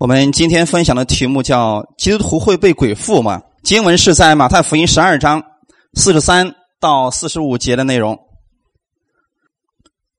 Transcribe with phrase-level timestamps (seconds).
[0.00, 5.42] 我们今天分享的题目叫“基督徒会被鬼附吗？”经文是在马太福音十二章
[5.92, 8.18] 四十三到四十五节的内容，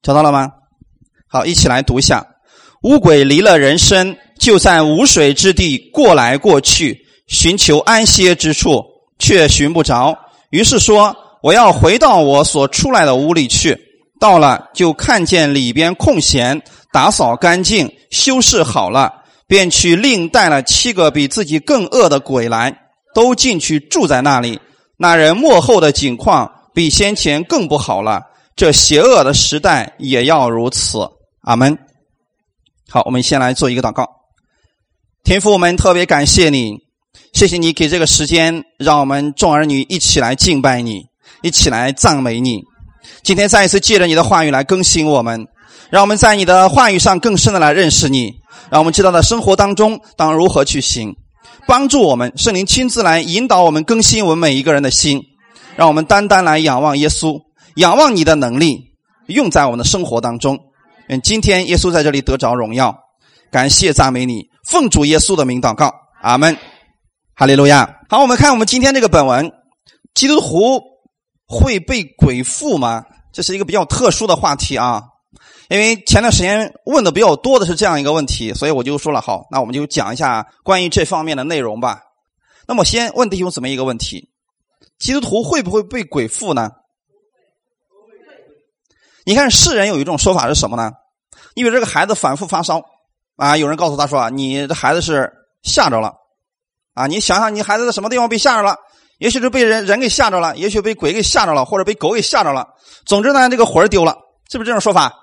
[0.03, 0.51] 找到了吗？
[1.27, 2.23] 好，一起来读一下：
[2.83, 8.83] 乌鬼离了人身，就在无水之地过来过去，寻求安歇之处，
[9.17, 10.15] 却寻不着。
[10.51, 13.75] 于是说：“我要回到我所出来的屋里去。”
[14.21, 16.61] 到了，就看见里边空闲，
[16.93, 19.11] 打扫干净，修饰好了。
[19.51, 22.73] 便去另带了七个比自己更恶的鬼来，
[23.13, 24.57] 都进去住在那里。
[24.95, 28.21] 那人幕后的景况比先前更不好了。
[28.55, 30.99] 这邪恶的时代也要如此。
[31.41, 31.77] 阿门。
[32.87, 34.07] 好，我们先来做一个祷告。
[35.25, 36.77] 天父，我们特别感谢你，
[37.33, 41.01] 谢谢你给这个时间，让我们众儿女一起来敬拜你，
[41.41, 42.61] 一起来赞美你。
[43.21, 45.45] 今天再一次借着你的话语来更新我们，
[45.91, 48.41] 让我们在你的话语上更深的来认识你。
[48.69, 51.13] 让我们知道在生活当中当如何去行，
[51.67, 55.21] 帮助我们圣灵亲自来引导我们更新我们每一个人的心，
[55.75, 57.37] 让我们单单来仰望耶稣，
[57.75, 58.79] 仰望你的能力
[59.27, 60.57] 用在我们的生活当中。
[61.07, 62.95] 愿今天耶稣在这里得着荣耀，
[63.51, 66.57] 感谢赞美你，奉主耶稣的名祷告，阿门，
[67.35, 67.99] 哈利路亚。
[68.07, 69.51] 好，我们看我们今天这个本文，
[70.13, 70.79] 基督徒
[71.45, 73.03] 会被鬼附吗？
[73.33, 75.03] 这是一个比较特殊的话题啊。
[75.71, 82.01] 因为前段时间问的比较多的是这样一个问题，所以我就说了，好，那我们就讲一下关于这方面的内容吧。
[82.67, 84.27] 那么先问弟兄姊妹一个问题：
[84.99, 86.71] 基督徒会不会被鬼附呢？
[89.23, 90.91] 你看世人有一种说法是什么呢？
[91.53, 92.83] 因为这个孩子反复发烧
[93.37, 95.31] 啊，有人告诉他说啊，你的孩子是
[95.63, 96.13] 吓着了
[96.95, 98.75] 啊，你想想你孩子在什么地方被吓着了？
[99.19, 102.67] 也许是被人人给吓着了，也许被鬼给吓着了，或者被狗给吓着了。
[103.05, 104.17] 总之呢，这个魂丢了，
[104.51, 105.17] 是不是这种说法？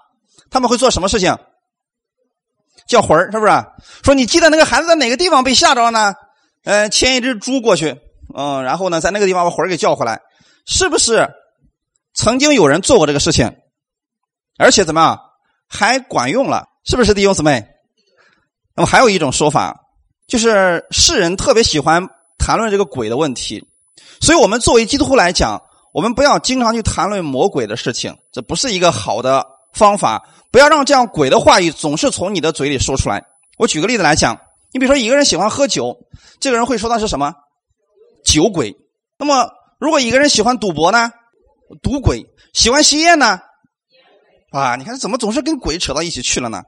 [0.51, 1.37] 他们会做什么事情？
[2.87, 3.53] 叫魂儿，是不是？
[4.03, 6.15] 说你记得那个孩子在哪个地方被吓着了呢？
[6.65, 8.01] 呃，牵一只猪过去，
[8.35, 10.21] 嗯，然后呢，在那个地方把魂儿给叫回来，
[10.65, 11.29] 是不是？
[12.15, 13.56] 曾经有人做过这个事情，
[14.59, 15.21] 而且怎么样，
[15.69, 16.67] 还管用了？
[16.84, 17.67] 是不是弟兄姊妹？
[18.75, 19.78] 那么还有一种说法，
[20.27, 22.09] 就是世人特别喜欢
[22.39, 23.62] 谈论这个鬼的问题，
[24.21, 25.62] 所以我们作为基督徒来讲，
[25.93, 30.27] 我们不要经常去谈论魔鬼的事情，这不是一个好的方法。
[30.50, 33.22] 不要让这样鬼的话语总是从你的嘴里说出来。
[33.59, 34.38] 我举个例子来讲，
[34.72, 35.97] 你比如说一个人喜欢喝酒，
[36.41, 37.34] 这个人会说他是什么
[38.25, 38.75] 酒鬼。
[39.19, 41.10] 那么如果一个人喜欢赌博呢，
[41.82, 42.22] 赌鬼；
[42.54, 43.41] 喜欢吸烟呢，
[44.53, 46.62] 啊，你看怎么总是跟鬼扯到一起去了呢？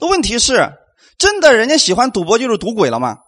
[0.00, 0.72] 那问题是，
[1.18, 3.18] 真的人家喜欢赌博就是赌鬼了吗？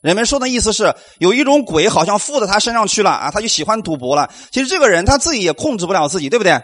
[0.00, 4.32] 人们说的意思是有一种鬼好像附在他身上去了啊，他就喜欢赌博了。
[4.50, 6.60] 其实这个人他自己也控制不了自己，对不对？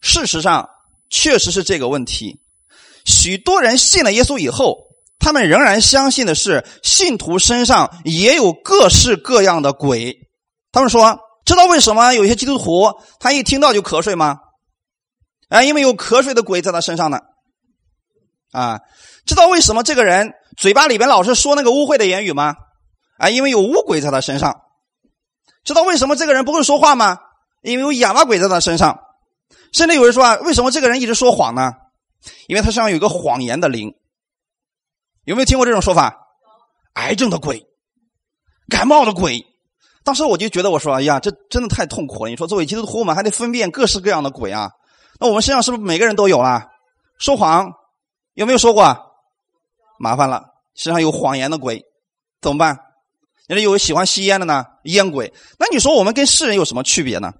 [0.00, 0.68] 事实上。
[1.14, 2.40] 确实是这个问题。
[3.04, 4.76] 许多人信了耶稣以后，
[5.20, 10.16] 他们仍然相信的是信徒身上也有各式各样的鬼。
[10.72, 14.38] 他们说：“知道为什么有些基督徒他一听到就瞌睡吗？”
[15.50, 17.20] 啊，因为有瞌睡的鬼在他身上呢。
[18.50, 18.80] 啊，
[19.24, 22.56] 知道为什么这个人嘴巴里边老是说那个污秽的言语吗？
[23.18, 24.62] 啊，因为有污鬼在他身上。
[25.64, 27.18] 知道为什么这个人不会说话吗？
[27.62, 28.98] 因为有哑巴鬼在他身上。
[29.74, 31.72] 甚至有人说啊，为什么这个人一直说谎呢？
[32.46, 33.92] 因为他身上有一个谎言的灵。
[35.24, 36.16] 有没有听过这种说法？
[36.94, 37.66] 癌症的鬼，
[38.68, 39.44] 感冒的鬼。
[40.04, 42.30] 当时我就觉得，我说，哎呀，这真的太痛苦了。
[42.30, 44.70] 你说，作为基督徒，我们还得分辨各式各样的鬼啊。
[45.18, 46.68] 那我们身上是不是每个人都有了？
[47.18, 47.72] 说谎
[48.34, 48.96] 有没有说过？
[49.98, 51.84] 麻烦了，身上有谎言的鬼，
[52.40, 52.78] 怎么办？
[53.48, 55.32] 人家有喜欢吸烟的呢，烟鬼。
[55.58, 57.32] 那你说我们跟世人有什么区别呢？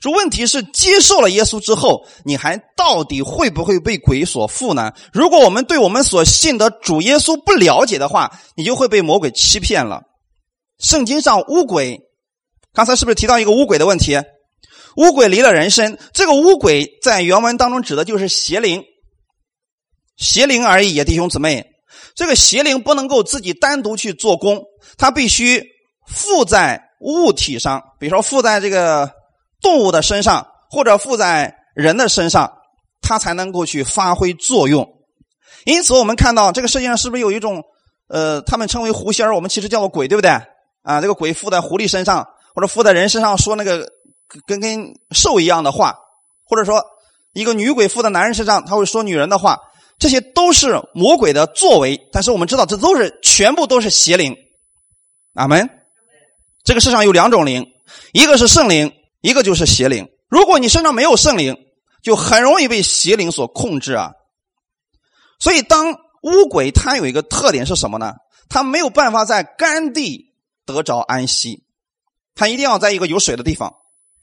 [0.00, 4.92] 说问题是接受了耶稣之后，你还到底会不会被鬼所附呢？
[5.12, 10.02] 如果我们对我们所信的主耶稣不了解的话，你就会被魔鬼欺骗了。
[10.78, 12.00] 圣经上乌鬼，
[12.72, 14.18] 刚才是不是提到一个乌鬼的问题？
[14.96, 18.82] 乌鬼离了人身，这个乌鬼在原文当中指的就是邪灵，
[20.16, 21.66] 邪灵而已，弟兄姊妹。
[22.14, 24.64] 这个邪灵不能够自己单独去做工，
[24.96, 25.62] 它必须
[26.06, 29.10] 附在物体上，比如说附在这个。
[29.66, 32.52] 动物的身上或者附在人的身上，
[33.02, 34.88] 它才能够去发挥作用。
[35.64, 37.64] 因此，我们看到这个世界上是不是有一种，
[38.08, 40.30] 呃，他们称为狐仙我们其实叫做鬼，对不对？
[40.82, 42.24] 啊，这个鬼附在狐狸身上
[42.54, 43.88] 或者附在人身上，说那个
[44.46, 45.96] 跟跟兽一样的话，
[46.44, 46.80] 或者说
[47.32, 49.58] 一个女鬼附在男人身上，他会说女人的话，
[49.98, 51.98] 这些都是魔鬼的作为。
[52.12, 54.36] 但是我们知道，这都是全部都是邪灵。
[55.34, 55.68] 阿门。
[56.62, 57.66] 这个世上有两种灵，
[58.12, 58.92] 一个是圣灵。
[59.26, 61.56] 一个就是邪灵，如果你身上没有圣灵，
[62.00, 64.12] 就很容易被邪灵所控制啊。
[65.40, 68.14] 所以，当乌鬼它有一个特点是什么呢？
[68.48, 70.32] 它没有办法在干地
[70.64, 71.64] 得着安息，
[72.36, 73.74] 它一定要在一个有水的地方，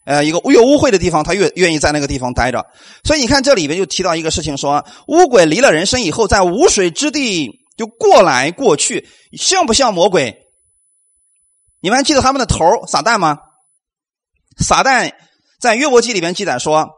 [0.05, 2.65] 呃，一个越污秽的地方，它越愿意在那个地方待着。
[3.03, 9.05] 所以你看这里边就提到一个事情，说乌鬼离了人身以后，在无水之地就过来过去，
[9.37, 10.33] 像不像魔鬼？
[11.81, 13.37] 你们还记得他们的头撒旦吗？
[14.57, 15.11] 撒旦
[15.59, 16.89] 在约伯记里面记载说，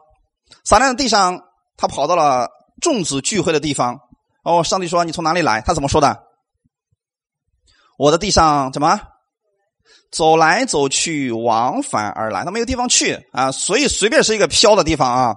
[0.64, 1.40] 撒旦的地上
[1.76, 2.48] 他跑到了
[2.80, 4.00] 众子聚会的地方。
[4.42, 5.60] 哦，上帝说你从哪里来？
[5.60, 6.22] 他怎么说的？
[7.98, 9.00] 我的地上怎么
[10.12, 15.34] 走来走去，往返而来，他没有地方去啊，所以随便是一个飘的地方啊。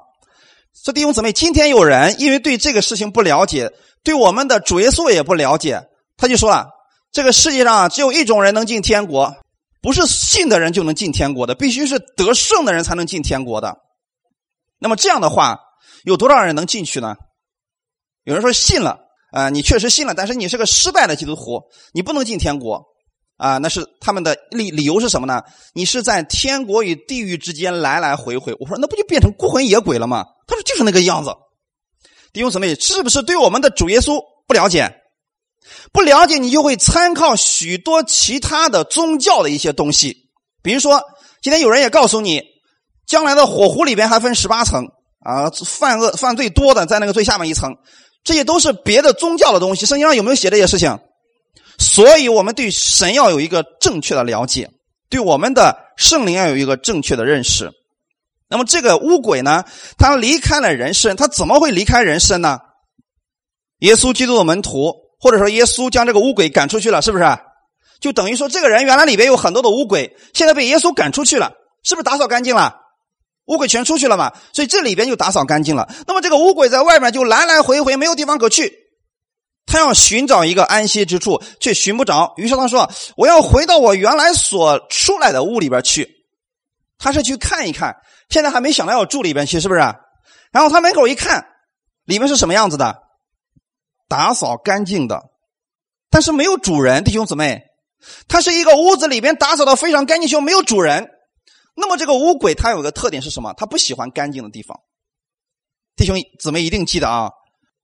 [0.83, 3.71] 这弟兄姊妹，今天有人因为对这个事情不了解，
[4.03, 5.81] 对我们的主耶稣也不了解，
[6.15, 6.67] 他就说啊：
[7.11, 9.35] 这个世界上只有一种人能进天国，
[9.81, 13.77] 不是信的人就能进天国的，必须是得胜的人才能进天国的。
[14.79, 15.59] 那么这样的话，
[16.03, 17.15] 有多少人能进去呢？
[18.23, 18.99] 有人说信了，
[19.31, 21.61] 啊，你确实信了，但是你是个失败的基督徒，
[21.93, 22.85] 你不能进天国，
[23.37, 25.41] 啊，那是他们的理理由是什么呢？
[25.73, 28.55] 你是在天国与地狱之间来来回回。
[28.59, 30.25] 我说那不就变成孤魂野鬼了吗？
[30.47, 31.31] 他说就是那个样子。
[32.31, 34.93] 弟兄姊妹，是不是对我们的主耶稣不了解？
[35.91, 40.29] 不了解，你就会参考许多其他的宗教的一些东西，
[40.61, 41.01] 比如说，
[41.41, 42.43] 今天有人也告诉你，
[43.07, 44.85] 将来的火湖里边还分十八层
[45.19, 47.75] 啊，犯恶犯罪多的在那个最下面一层。
[48.23, 50.99] 这些都是别的宗教的东西，圣经上有没有写这些事情？
[51.77, 54.69] 所以我们对神要有一个正确的了解，
[55.09, 57.71] 对我们的圣灵要有一个正确的认识。
[58.49, 59.63] 那么这个乌鬼呢，
[59.97, 62.59] 他离开了人世，他怎么会离开人世呢？
[63.79, 67.25] 耶稣基督的门徒，或者说耶稣将这个乌鬼赶出去了，是不是？
[67.99, 71.51] 就等于说这个人原来里边有很多的乌鬼，现在被耶稣赶出去了，
[71.83, 72.77] 是不是打扫干净了？
[73.45, 75.89] 乌鬼全出去了嘛，所以这里边就打扫干净了。
[76.07, 78.71] 那么这个乌鬼在外面就来来回回，没有地方可去，
[79.65, 82.33] 他要寻找一个安息之处，却寻不着。
[82.37, 86.07] 于是他说：“我要回到我原来所出来的屋里边去。”
[86.99, 87.95] 他是去看一看，
[88.29, 89.79] 现在还没想到要住里边去，是不是？
[90.51, 91.45] 然后他门口一看，
[92.05, 93.08] 里面是什么样子的？
[94.09, 95.29] 打扫干净的，
[96.09, 97.05] 但是没有主人。
[97.05, 97.61] 弟兄姊妹，
[98.27, 101.07] 他是一个屋子里边打扫的非常干净，却没有主人。
[101.75, 103.53] 那么这个乌鬼它有个特点是什么？
[103.55, 104.77] 它不喜欢干净的地方。
[105.95, 107.29] 弟兄姊妹一定记得啊，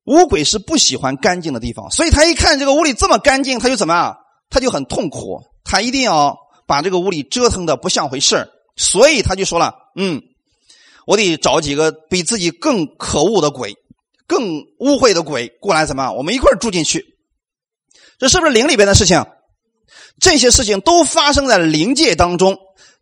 [0.06, 4.18] 乌鬼是不喜欢干净的地方，所以他一看这个屋里这么干净，他就怎么样？
[4.50, 6.38] 他就很痛苦，他一定要
[6.68, 10.22] 把这个屋里折腾的不像回事所以他就说了：“嗯，
[11.06, 13.74] 我得找几个比自己更可恶的鬼、
[14.28, 16.16] 更污秽的鬼过来，怎么样？
[16.16, 17.06] 我们一块住进去。”
[18.18, 19.26] 这是不是灵里边的事情？
[20.20, 22.58] 这些事情都发生在灵界当中。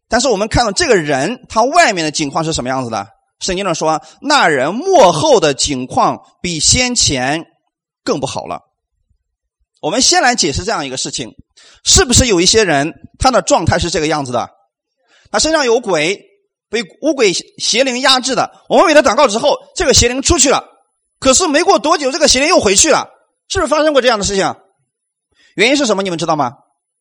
[0.10, 3.08] 但是我们看到这个人，他外面的景况是什么样子的？
[3.40, 7.46] 圣经上说，那人幕后的景况比先前
[8.04, 8.62] 更不好了。
[9.82, 11.32] 我们先来解释这样一个事情：
[11.84, 14.50] 是不是有一些人他的状态是这个样子的？
[15.32, 16.22] 他身上有鬼，
[16.70, 18.52] 被乌鬼邪灵压制的。
[18.70, 20.64] 我们为他祷告之后，这个邪灵出去了。
[21.24, 23.10] 可是没过多久，这个邪灵又回去了。
[23.48, 24.54] 是不是发生过这样的事情？
[25.56, 26.04] 原因是什么？
[26.04, 26.52] 你们知道吗？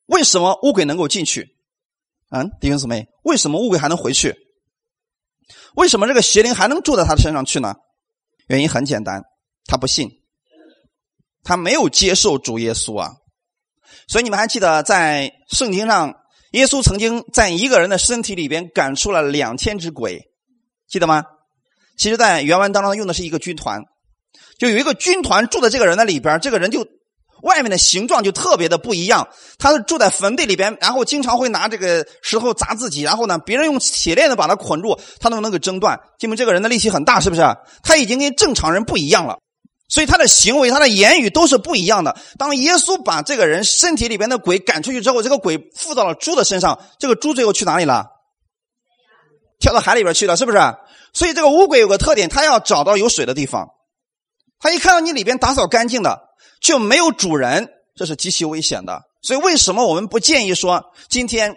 [0.06, 1.56] 为什么乌鬼能够进去？
[2.30, 4.36] 嗯，弟兄姊妹，为什么乌鬼还能回去？
[5.74, 7.74] 为什么这个邪灵还能住在他的身上去呢？
[8.46, 9.24] 原因很简单，
[9.64, 10.08] 他不信，
[11.42, 13.10] 他没有接受主耶稣啊。
[14.06, 16.14] 所以你们还记得在圣经上，
[16.52, 20.30] 耶稣曾经在一个人的身体里边赶出了两千只鬼，
[20.86, 21.24] 记得吗？
[21.98, 23.82] 其实，在原文当中用的是一个军团，
[24.58, 26.86] 就有一个军团住在这个人的里边，这个人就。
[27.42, 29.26] 外面的形状就特别的不一样，
[29.58, 35.98] 他是住在坟地里边，然后经常会拿这个石头砸自己，然后呢，别人用铁链子把他捆住，他都能给挣断。
[36.20, 37.42] 证明这个人的力气很大，是不是？
[37.82, 39.38] 他已经跟正常人不一样了，
[39.88, 42.16] 所以他的行为、他的言语都是不一样的。
[42.38, 48.06] 当耶稣把这个人身体里边的鬼赶出去之后，这个鬼附到了猪的身上，这个猪最后去哪里了？
[49.58, 50.58] 跳到海里边去了，是不是？
[51.12, 53.68] 所以这个乌鬼有个特点，他要找到有水的地方，
[54.62, 56.30] 他一看到你里边打扫干净的。
[56.62, 59.02] 就没有主人，这是极其危险的。
[59.20, 61.56] 所以为什么我们不建议说，今天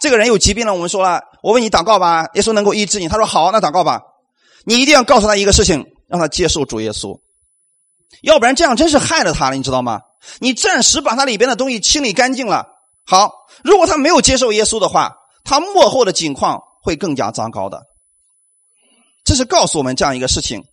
[0.00, 3.08] 这个人有疾病了，我们说了，我为你祷告吧，耶稣能够医治你。
[3.08, 4.00] 他说好，那祷告吧。
[4.64, 7.20] 你一定要告诉他一个事情，让他接受主耶稣，
[8.22, 10.00] 要不然这样真是害了他了，你知道吗？
[10.38, 12.68] 你暂时把他里边的东西清理干净了，
[13.04, 13.30] 好，
[13.62, 15.14] 如果他没有接受耶稣的话，
[15.44, 17.82] 他幕后的境况会更加糟糕的。
[19.26, 20.64] 这是告诉我们这样一个事情。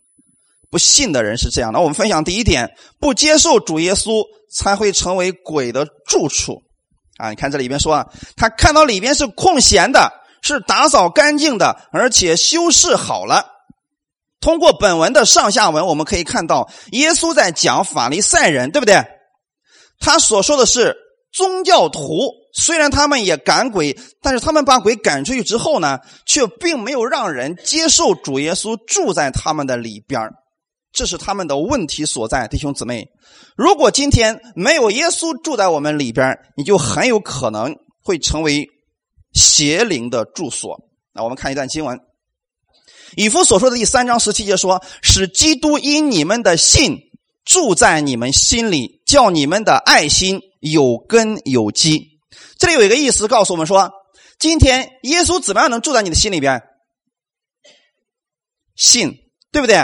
[0.76, 1.80] 不信的人是这样的。
[1.80, 6.62] 我们分享第一点：不接受主耶稣，才会成为鬼的住处。
[7.18, 8.06] 啊，你看这里边说啊，
[8.36, 13.46] 他看到里边是空闲的，是打扫干净的，而且修饰好了。
[14.42, 19.02] 通过本文的上下文，我们可以看到，耶稣在讲法利赛人，对不对？
[20.02, 20.94] 他所说的是
[21.32, 30.20] 宗教徒，虽然他们也赶鬼，但是他们把鬼赶出去之后呢，却并没有让人接受主耶稣住在他们的里边
[30.96, 33.06] 这是他们的问题所在，弟兄姊妹。
[33.58, 38.66] 如果今天没有耶稣住在我们里边你就很有可能会成为
[39.34, 40.80] 邪灵的住所。
[41.14, 42.00] 那我们看一段经文。
[43.18, 46.98] 以弗所说的第三章十七节说：“使基督因你们的信
[47.44, 52.20] 住在你们心里，叫你们的爱心有根有基。”
[52.58, 53.92] 这里有一个意思告诉我们说：
[54.40, 56.62] 今天耶稣怎么样能住在你的心里边？
[58.76, 59.14] 信，
[59.52, 59.76] 对不对？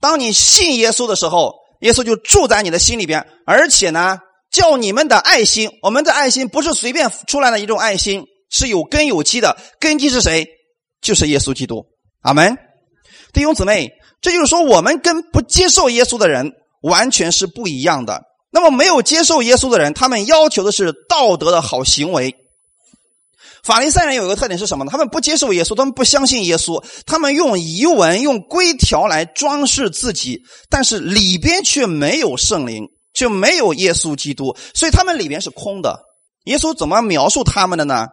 [0.00, 4.18] 当你信耶稣的时候，耶稣就住在你的心里边，而且呢，
[4.50, 9.56] 叫你们的爱心，我们的爱心不是随便出来的一种爱心，是有根有基的。
[9.80, 10.46] 根基是谁？
[11.00, 11.84] 就是耶稣基督。
[12.22, 12.56] 阿门，
[13.32, 13.90] 弟兄姊妹，
[14.20, 16.52] 这就是说，我们跟不接受耶稣的人
[16.82, 18.22] 完全是不一样的。
[18.50, 22.34] 那么，没有接受耶稣的人，他们要求的是道德的好行为。
[23.62, 24.90] 法利赛人有一个特点是什么呢？
[24.90, 36.00] 他们不接受耶稣，他们不相信耶稣，他们用遗文、用规条来装饰自己，但是里边却没有圣灵，就没有耶稣基督，所以他们里边是空的。
[36.44, 38.06] 耶稣怎么描述他们的呢？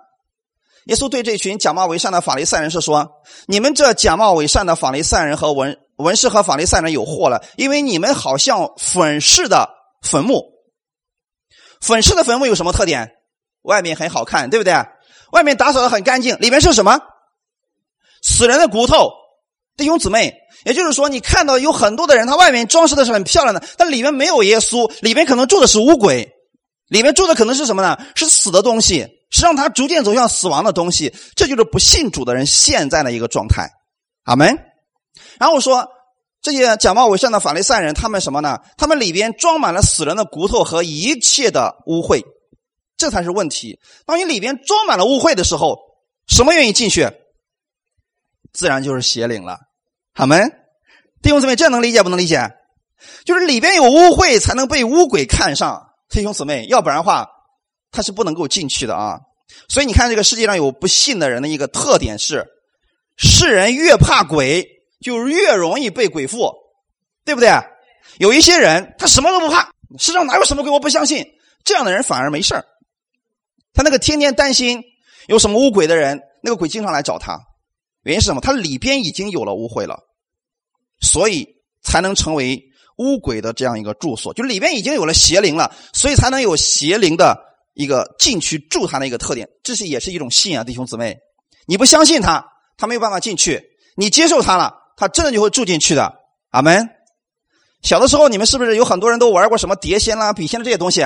[0.87, 3.09] 耶稣对这群假冒伪善的法利赛人是说
[3.47, 9.69] ：“你们这假冒伪善的法利赛人和文文士和法利赛人有祸了，因为你们好像粉饰的
[10.01, 10.43] 坟墓。
[11.81, 13.13] 粉饰的坟墓有什么特点？
[13.63, 14.73] 外面很好看，对不对？
[15.36, 17.00] 外面打扫的很干净，里面是什么？
[18.24, 19.12] 死人的骨头。
[19.77, 20.34] 弟兄姊妹，
[20.65, 26.32] 也就是说，你看到有很多的人，他外面装饰的是很漂亮的，但里面没有耶稣，里面可能住的是乌鬼，
[26.88, 27.98] 里面住的可能是什么呢？
[28.15, 33.68] 是死的东西。”是让他逐渐走向死亡的东西，这就是不信主的人现在的一个状态。
[34.24, 34.58] 阿门。
[35.39, 35.86] 然后说，
[36.42, 38.60] 这些假冒伪善的法利赛人，他们什么呢？
[38.77, 42.24] 他们里边装满了死人的骨头和一切的污秽，
[43.05, 43.79] 这才是问题。
[44.07, 45.77] 当你里边装满了污秽的时候，
[46.27, 47.07] 什么愿意进去？
[48.51, 49.59] 自然就是邪灵了。
[50.15, 50.51] 好门。
[51.21, 52.50] 弟兄姊妹，这能理解不能理解？
[53.24, 55.88] 就是里边有污秽，才能被污鬼看上。
[56.09, 57.29] 弟兄姊妹，要不然的话。
[57.91, 59.19] 他是不能够进去的啊，
[59.69, 62.45] 所以你看，这个世界上有不信的人的一个特点是，
[63.15, 64.67] 世人越怕鬼，
[65.00, 66.51] 就越容易被鬼附，
[67.24, 67.50] 对不对？
[68.17, 71.25] 有一些人他什么都不怕，世上哪有什么鬼，我不相信。
[71.63, 72.53] 这样的人反而没事
[73.75, 74.82] 他那个天天担心
[75.27, 77.39] 有什么污鬼的人，那个鬼经常来找他，
[78.01, 78.41] 原因是什么？
[78.41, 80.00] 他里边已经有了污秽了，
[81.00, 81.48] 所以
[81.84, 82.63] 才能成为
[82.98, 87.44] 污鬼的这样一个住所，就里边已经有了邪灵了，所以才能有邪灵的。
[87.77, 91.17] 一个进去住他的一个特点，这是也是一种信仰，弟兄姊妹，
[91.67, 93.60] 你不相信他，他没有办法进去；
[93.98, 96.13] 你接受他了，他真的就会住进去的。
[96.51, 96.89] 阿门。
[97.82, 101.05] 小的时候，你们是不是有很多人都玩过什么碟仙啦、笔仙的这些东西？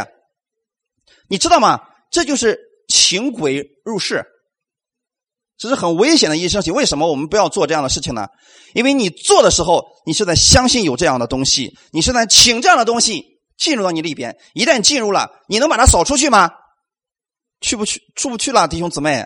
[1.28, 1.82] 你知道吗？
[2.10, 4.24] 这就是请鬼入室，
[5.58, 6.74] 这是很危险的一件事情。
[6.74, 8.28] 为什么我们不要做这样的事情呢？
[8.74, 13.38] 因为你做的时候，你是在相信有这样的东西，你是在请这样的东西。
[13.60, 16.50] 进入到你里边，一旦进入了，你能把它扫出去吗？
[17.60, 18.00] 去不去？
[18.16, 19.26] 出不去了，弟兄姊妹。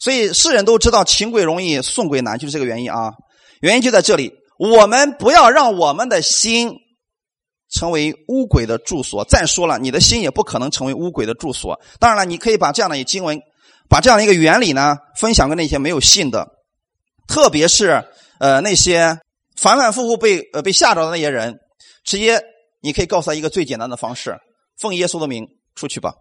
[0.00, 3.12] 所以世人都知道，请鬼容易送鬼难，就是这个原因啊。
[3.60, 6.74] 原因就在这里，我们不要让我们的心
[7.72, 9.24] 成为乌鬼的住所。
[9.24, 11.80] 再说了，你的心也不可能成为乌鬼的住所。
[11.98, 13.40] 当然了，你可以把这样的一经文，
[13.88, 16.46] 把这样的一个原理呢，分享给那些没有信的，
[17.26, 18.04] 特别是
[18.38, 19.18] 呃那些
[19.56, 21.58] 反反复复被呃被吓着的那些人，
[22.04, 22.40] 直接。
[22.84, 24.36] 你可以告诉他一个最简单的方式：
[24.76, 26.14] 奉耶稣的名出去吧。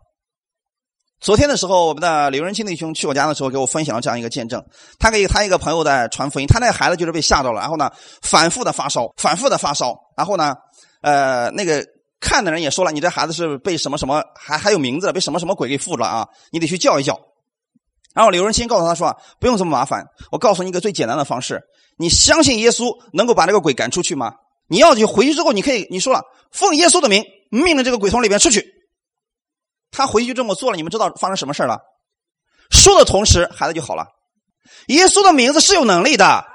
[1.20, 4.64] 昨天的时候，我们的刘仁清弟兄去我家的时候，给我分享了这样一个见证。
[5.00, 7.90] 他给他一个朋友在传福音，他那个孩子就是被吓到了，然后呢，
[8.22, 10.54] 反复的发烧，反复的发烧，然后呢，
[11.02, 11.86] 呃，那个
[12.20, 16.28] 看的人也说了，你这孩子是被什么什么，还还有名字，被什么什么鬼给附了啊？
[16.52, 17.20] 你得去叫一叫。
[18.14, 21.64] 然后刘仁清告诉他说：“不用这么麻烦，我告诉你一个最简单的方式，
[21.98, 24.34] 你相信耶稣能够把这个鬼赶出去吗？
[24.68, 28.66] 你要去回去之后，你可以你说了。”奉耶稣的名，命令这个鬼从里边出去。
[29.90, 31.80] 他回去这么做了，你们知道发生什么事了？
[32.70, 34.08] 说的同时，孩子就好了。
[34.88, 36.46] 耶稣的名字是有能力的，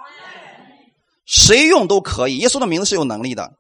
[1.25, 2.37] 谁用都可以。
[2.37, 3.55] 耶稣的名字是有能力的。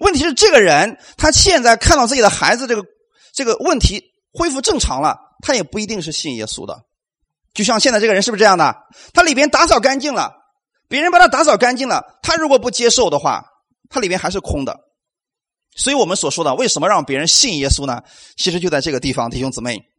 [0.00, 2.84] 问题是，这个人他现在看到自己的孩子这个
[3.32, 6.82] 这个问题恢复正常了，他也不一定是信耶稣的。
[7.52, 8.76] 就像现在这个人是不是这样的？
[9.12, 10.32] 他里边打扫干净了，
[10.88, 13.44] 别人把他打扫干净了，他如果不接受的话，
[13.88, 14.78] 他里边还是空的。
[15.76, 18.02] 所以我们所说的，为什么让别人信耶稣呢？
[18.36, 19.89] 其实就在这个地方，弟兄姊妹。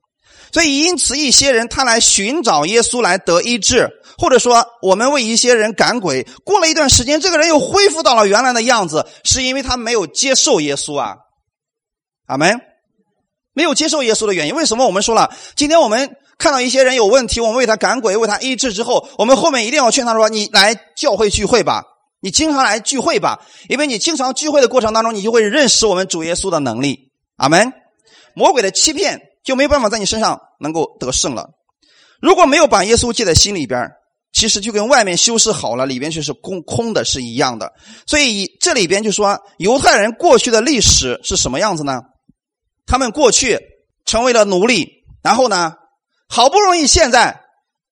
[0.51, 11.15] 所以因此一些人他来寻找耶稣来得医治，或者说我们为一些人赶鬼，过了一段时间，这个人又恢复到了原来的样子，是因为他没有接受耶稣啊。
[12.27, 12.59] 阿门。
[13.53, 15.29] 没有接受耶稣的原因，为什么我们说了？
[15.57, 21.83] 今天我们看到一些人有问题，我们为他赶鬼，为他医治之后，我们后面一定要劝他说：“你来教会聚会吧，
[22.21, 27.73] 你经常来聚会吧，因为你经常聚会的过程当中，你就会认识我们主耶稣的能力。”阿门。
[28.33, 31.49] 魔鬼的欺骗就没办法在你身上能够得胜了。
[32.21, 33.89] 如果没有把耶稣记在心里边，
[34.31, 37.73] 其实就跟外面修饰好了，里边却是空空的，是一样的。
[38.05, 42.01] 所以这里边就说犹太人过去的历史是什么样子呢？
[42.85, 43.59] 他们过去
[44.05, 45.73] 成为了奴隶，然后呢，
[46.27, 47.41] 好不容易现在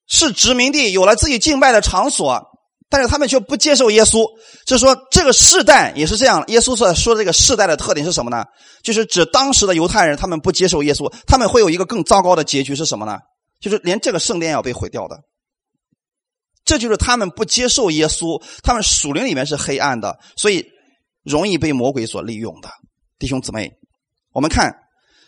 [0.08, 2.49] 是殖民地，有了自己敬拜的场所，
[2.89, 4.25] 但是他们却不接受耶稣。
[4.65, 6.43] 就说，这个世代也是这样。
[6.48, 8.43] 耶稣所说这个世代的特点是什么呢？
[8.84, 13.19] 就是指当时的犹太人，他们不接受耶稣，他们会有一个更糟糕的结局是什么呢？
[13.60, 15.17] 就是连这个圣殿要被毁掉的。
[16.65, 20.65] 这就是他们不接受耶稣，他们属灵里面是黑暗的，所以
[21.24, 22.69] 容易被魔鬼所利用的。
[23.17, 23.72] 弟兄姊妹，
[24.34, 24.74] 我们看。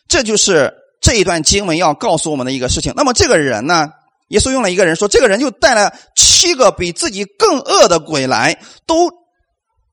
[0.07, 2.91] 这就是这一段经文要告诉我们的一个事情。
[2.97, 3.87] 那么这个人呢？
[4.31, 9.09] 耶稣用了一个人说，这个人就带了七个比自己更恶的鬼来，都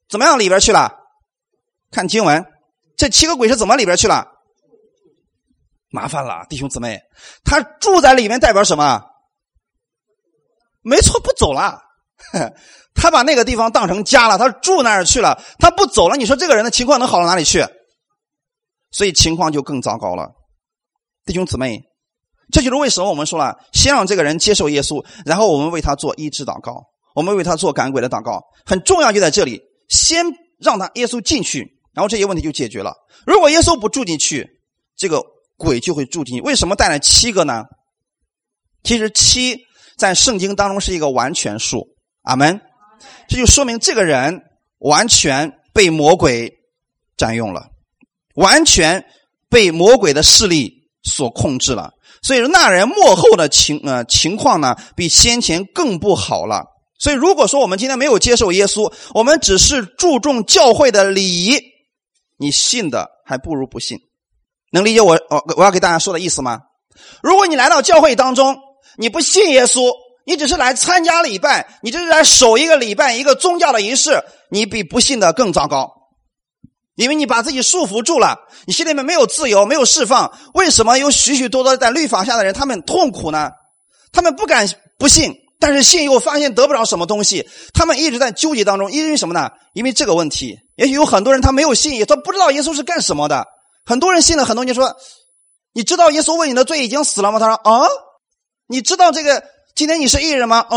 [0.08, 0.92] 怎么样里边去了？
[1.90, 2.44] 看经文，
[2.96, 4.26] 这七个鬼是怎么里边去了？
[5.90, 7.00] 麻烦了，弟兄姊妹，
[7.44, 9.02] 他住在里面代表什么？
[10.82, 11.82] 没错，不走了。
[12.94, 16.16] 他把那个地方当成家了，他住那儿去了，他不走了。
[16.16, 17.66] 你说这个人的情况能好到哪里去？
[18.90, 20.30] 所以情况就更糟糕了，
[21.24, 21.80] 弟兄姊妹，
[22.50, 26.82] 这就是为什么我们说了，先让这个人接受耶稣，然后我们为他做医治祷告，
[27.14, 30.24] 我们为他做赶鬼的祷告，很重要就在这里，先
[30.58, 32.94] 让他耶稣进去，然后这些问题就解决了。
[33.26, 34.48] 如果耶稣不住进去，
[34.96, 35.22] 这个
[35.56, 36.42] 鬼就会住进去。
[36.42, 37.64] 为什么带来七个呢？
[38.82, 39.58] 其实七
[39.96, 41.86] 在圣经当中是一个完全数，
[42.22, 42.60] 阿门。
[43.28, 44.40] 这就说明这个人
[44.78, 46.52] 完全被魔鬼
[47.16, 47.66] 占用了。
[48.34, 49.04] 完全
[49.48, 56.64] 被魔鬼的势力所控制了，所以说那人幕后的情呃情况呢，比先前更不好了。
[56.98, 61.60] 所以如果说我们今天没有接受耶稣，我们只是注重教会的礼仪，
[62.38, 63.98] 你信的还不如不信。
[64.72, 66.60] 能理解我我我要给大家说的意思吗？
[67.22, 68.58] 如果你来到教会当中，
[68.96, 69.92] 你不信耶稣，
[70.26, 75.97] 你只是来参加礼拜，你只是来守一个礼拜一个宗教的仪式，你比不信的更糟糕。
[76.98, 80.36] 因为你把自己束缚住了，你心里面没有自由，没有释放。
[80.52, 83.52] 为什么有许许多多在律法下的人，他们痛苦呢？
[84.10, 88.90] 他们不敢不信，但是信又发现得不着什么东西，他们一直在纠结当中。
[88.90, 89.48] 因为什么呢？
[89.74, 90.58] 因为这个问题。
[90.74, 93.46] 也许有很多人他没有信，他不知道耶稣是干什么的。
[93.86, 94.96] 很多人信了很多年，说
[95.72, 97.86] ：“你知道耶稣为你的罪已经死了吗？”他说：“啊，
[98.66, 99.44] 你知道这个
[99.76, 100.76] 今天你是艺人吗？”啊，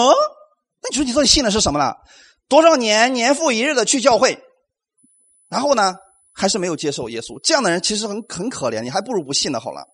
[0.83, 1.95] 那你说你到底信的是什么了？
[2.47, 4.39] 多少年年复一日的去教会，
[5.49, 5.95] 然后呢？
[6.41, 9.85] 还是没有接受耶稣，这样的人其实很很可怜，你还不如不信的好了。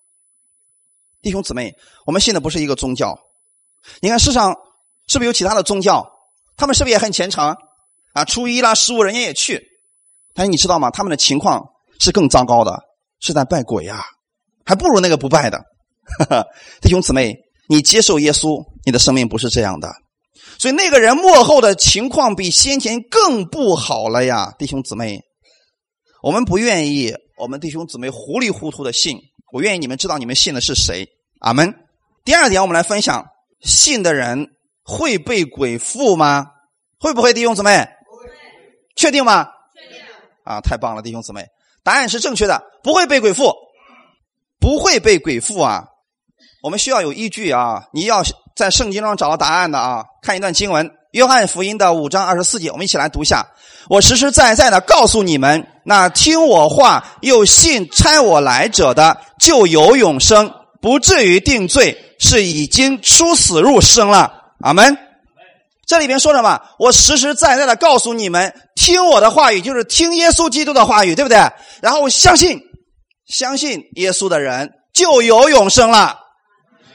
[1.21, 3.19] 弟兄姊妹，我们信的不是一个宗教。
[3.99, 4.55] 你看世上
[5.09, 6.09] 是不是有其他的宗教？
[6.55, 7.53] 他们是不是也很虔诚
[8.13, 8.23] 啊？
[8.23, 9.61] 初一啦，十五人家也去，
[10.33, 10.89] 但是你知道吗？
[10.89, 11.61] 他们的情况
[11.99, 12.79] 是更糟糕的，
[13.19, 14.05] 是在拜鬼呀，
[14.63, 15.61] 还不如那个不拜的。
[16.81, 17.35] 弟兄姊妹，
[17.67, 19.91] 你接受耶稣，你的生命不是这样的。
[20.57, 25.26] 所以那个人幕后的情况比先前更不好了呀，弟兄姊妹。
[26.21, 29.19] 我们不愿意，我们弟兄姊妹糊里糊涂的信。
[29.51, 31.07] 我愿意你们知道你们信的是谁。
[31.39, 31.73] 阿门。
[32.25, 33.25] 第二点，我们来分享：
[33.61, 34.47] 信的人
[34.83, 36.47] 会被鬼附吗？
[36.99, 37.87] 会不会，弟兄姊妹？
[38.05, 38.29] 不会。
[38.95, 39.47] 确定吗？
[39.73, 40.03] 确定。
[40.43, 41.45] 啊，太棒了，弟兄姊妹，
[41.83, 43.53] 答案是正确的，不会被鬼附，
[44.59, 45.85] 不会被鬼附啊。
[46.63, 48.23] 我们需要有依据啊，你要
[48.55, 50.03] 在圣经中找到答案的啊。
[50.23, 53.45] 看一段经文，《约翰福音》的五章二十四节，我们一起来读一下。
[53.89, 64.33] 我实实在在的告诉你们，那听我话又信差我来者的，就有永生，不至于定罪，是已经出死入生了。
[64.61, 64.97] 阿门。
[65.85, 66.59] 这里边说什么？
[66.77, 71.37] 我实实在在的告诉你们，听我的话语就是听耶稣基督的话语，对不对？
[71.81, 72.59] 然后相信，
[73.25, 76.19] 相信耶稣的人就有永生了。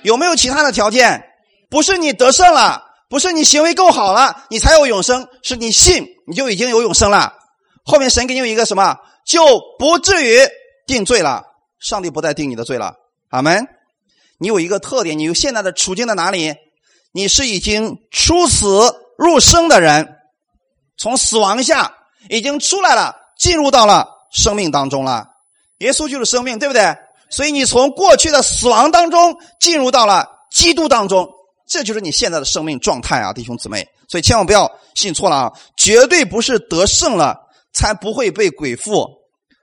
[0.03, 1.23] 有没有其他的条件？
[1.71, 2.83] 不是你得胜了。
[3.13, 7.35] 不是你行为够好了，你才有永生，是你信你就已经有永生了。
[7.85, 8.97] 后面神给你有一个什么，
[9.27, 10.39] 就不至于
[10.87, 11.43] 定罪了。
[11.79, 12.95] 上帝不再定你的罪了。
[13.29, 13.69] 阿门。
[14.39, 16.55] 你有一个特点，你有现在的处境在哪里？
[17.13, 18.67] 你是已经出死
[19.19, 20.17] 入生的人，
[20.97, 21.95] 从死亡下
[22.31, 25.27] 已经出来了，进入到了生命当中了。
[25.81, 26.97] 耶稣就是生命，对不对？
[27.29, 31.29] 所以你从过去的死亡当中进入到了基督当中，
[31.67, 33.87] 这就是你现在的生命状态啊，弟兄姊妹。
[34.09, 37.37] 所以千万不要信错了啊，绝对不是得胜了
[37.73, 39.09] 才不会被鬼附，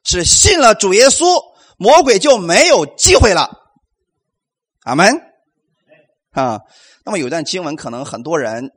[0.03, 1.25] 是信了主耶稣，
[1.77, 3.49] 魔鬼就没有机会了。
[4.83, 5.15] 阿门。
[6.31, 6.59] 啊，
[7.05, 8.71] 那么有段经文可能很多人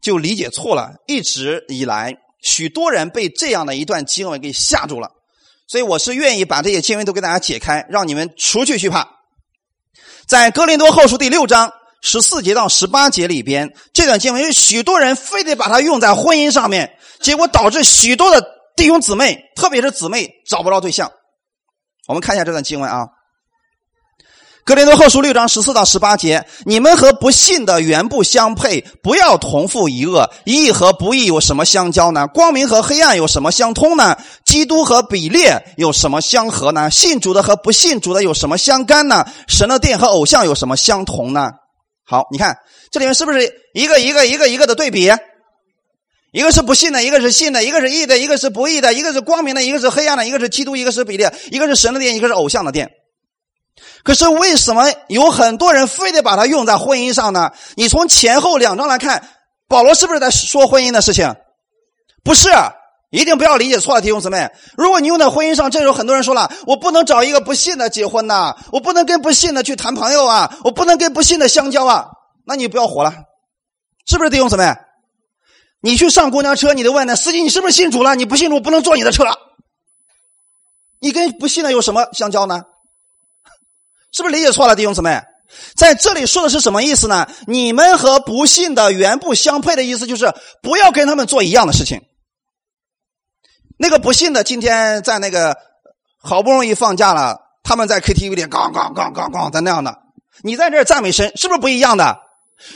[0.00, 5.10] 就理解错了，一直以来许多人被这样的一段经文给吓住了。
[5.68, 9.08] 所以我是愿意把这些经文都给大家解开，让你们除去惧怕。
[10.26, 11.72] 在哥林多后书第六章
[12.08, 21.10] 十四节到十八节里边，这段经文有许多人非得把它用在婚姻上面，结果导致许多的弟兄姊妹，特别是姊妹找不着对象。
[22.06, 23.08] 我们看一下这段经文啊。
[24.64, 30.30] 格林多后书六章十四到十八节，你们和不信的原不相配，不要同父一恶。
[30.44, 32.28] 义和不义有什么相交呢？
[32.28, 34.16] 光明和黑暗有什么相通呢？
[34.44, 36.88] 基督和比列有什么相合呢？
[36.88, 39.26] 信主的和不信主的有什么相干呢？
[39.48, 41.50] 神的殿和偶像有什么相同呢？
[42.08, 42.56] 好，你看
[42.90, 45.10] 这里面是不是一个一个一个一个的对比？
[46.32, 52.90] 一个是不信的，一个是信的；一个是义的，一个是不义的；一个是光明的，一个是黑暗的；一个是基督，一个是比列；一个是神的殿，一个是偶像的殿。
[54.04, 57.52] 可是为什么有很多人非得把它用在婚姻上呢？
[57.74, 59.26] 你从前后两章来看，
[59.66, 61.34] 保罗是不是在说婚姻的事情？
[62.22, 62.50] 不是，
[63.16, 64.46] 一定不要理解错了，弟兄姊妹。
[64.76, 72.08] 如果你用在婚姻上，这时候很多人说了：“我不能找一个不信的结婚呐，我不能跟不信的去谈朋友啊，我不能跟不信的相交啊。”
[72.46, 73.14] 那你不要活了，
[74.06, 74.70] 是不是弟兄姊妹？
[75.80, 79.24] 你去上公交车，你得问那司机：“你是不是信主了？”你不信主，我不能坐你的车。
[81.00, 82.60] 你跟不信的有什么相交呢？
[84.12, 85.22] 是不是理解错了，弟兄姊妹？
[85.74, 87.26] 在这里说的是什么意思呢？
[87.46, 92.02] 你们和不信的原不相配的意思，就是不要跟他们做一样的事情。
[93.76, 95.56] 那个不信的今天在那个
[96.18, 99.98] 好不容易放假了，他们在 KTV 里咣咣咣咣咣在那样的，
[100.42, 102.18] 你在这赞美神，是不是不一样的？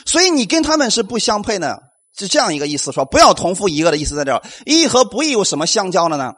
[0.04, 1.78] 所以你跟他们是不相配呢，
[2.16, 2.92] 是这样一个意思。
[2.92, 6.32] 说不要同父一个的意思，在这义和不义有什么相交的呢？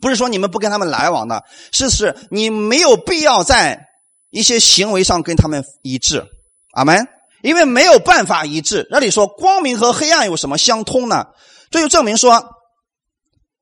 [0.00, 3.88] 不是说你们不跟他们来往的，是是你没有必要在。
[4.30, 6.26] 一些行为上跟他们一致，
[6.72, 7.06] 阿门。
[7.40, 8.84] 因为没有办法一致。
[8.90, 11.26] 那你说光明和黑暗有什么相通呢？
[11.70, 12.44] 这就证明说，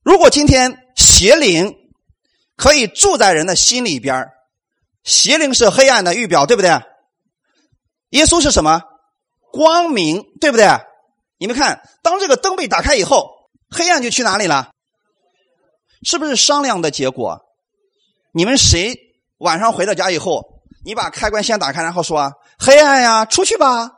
[0.02, 1.76] 如果今天邪灵
[2.56, 4.28] 可以住在人的心里边
[5.04, 6.70] 邪灵是黑暗的预表，对不对？
[8.10, 8.82] 耶稣是什么？
[9.52, 10.66] 光明，对不对？
[11.38, 13.30] 你们看，当这个灯被打开以后，
[13.70, 14.70] 黑暗就去哪里了？
[16.02, 17.40] 是不是商量的结果？
[18.32, 18.98] 你们谁
[19.38, 20.62] 晚上回到家以后？
[20.84, 23.92] 你把开关先打开，然后说：“黑暗呀，出去吧。”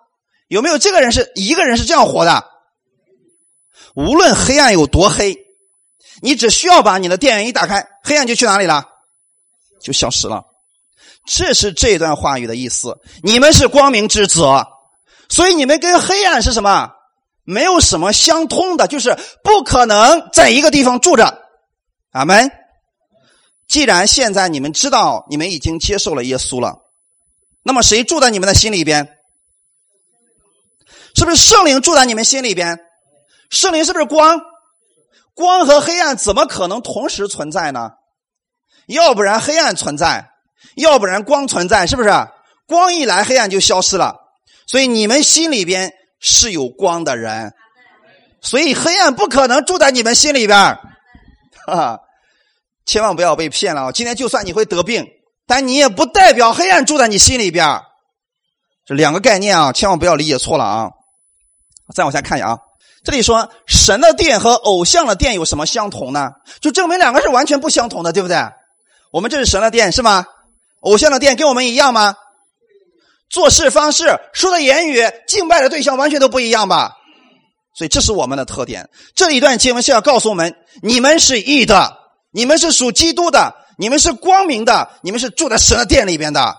[0.49, 2.45] 有没有这个人是一个人是这样活的？
[3.95, 5.44] 无论黑暗有多黑，
[6.21, 8.85] 你只需要把你的电源一打开，黑暗就去哪里了？
[9.83, 10.45] 就消失了。
[11.27, 12.99] 这是这段话语的意思。
[13.23, 14.43] 你们是光明之子，
[15.29, 16.91] 所以你们跟黑暗是什么？
[17.45, 21.43] 没有什么相通的，就是不可能在一个地方住着。
[22.13, 22.51] 阿门。
[23.67, 26.79] 既然现在你们知道你们已经接受了耶稣了，
[27.63, 29.09] 那么谁住在你们的心里边？
[31.17, 32.79] 是不是圣灵住在你们心里边？
[33.51, 34.41] 圣灵是不是光？
[35.35, 37.91] 光和黑暗怎么可能同时存在呢？
[38.87, 40.31] 要不然黑暗存在，
[40.77, 42.11] 要不然光存在，是不是？
[42.67, 44.17] 光一来，黑暗就消失了。
[44.67, 47.53] 所以你们心里边是有光的人，
[48.41, 50.59] 所以黑暗不可能住在你们心里边
[51.67, 52.01] 哈哈。
[52.87, 53.91] 千万不要被骗了！
[53.93, 55.07] 今天就算你会得病，
[55.47, 57.81] 但你也不代表黑暗住在你心里边
[58.85, 60.91] 这两个概念啊，千万不要理解错了啊！
[61.95, 62.59] 再往下看一下啊，
[63.05, 66.31] 这里说神的殿和偶像的殿有什么相同呢？
[66.61, 68.39] 就证明两个是完全不相同的，对不对？
[69.13, 70.25] 我们这是神的殿是吗？
[70.81, 72.17] 偶像的殿跟我们一样吗？
[73.31, 76.93] 做事方式、说的言语、敬拜的对象完全都不一样吧？
[77.77, 78.89] 所以这是我们的特点。
[79.15, 81.99] 这一段经文是要告诉我们：你们是义的。
[82.37, 86.57] 你们是属基督的，你们是光明的，你们是住在神的殿里边的，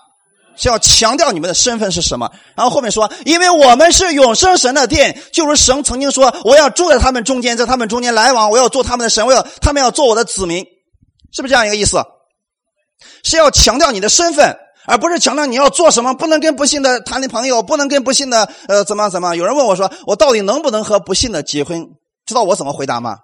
[0.56, 2.32] 是要强调你们的身份是什么。
[2.56, 10.66] 然后后面说，因为我们是永生神的殿，就是神曾经说，我要住在他们中间，在他们中间来往，我要做他们的神，我要他们要做我的子民，
[11.34, 12.04] 是不是这样一个意思？
[13.24, 19.36] 是要强调你的身份，而不是强调你要做什么，不能跟不信的谈的朋友，不能跟不信的呃怎么怎么。
[19.36, 21.86] 有人问我说，我到底能不能和不信的结婚？
[22.26, 23.18] 知道我怎么回答吗？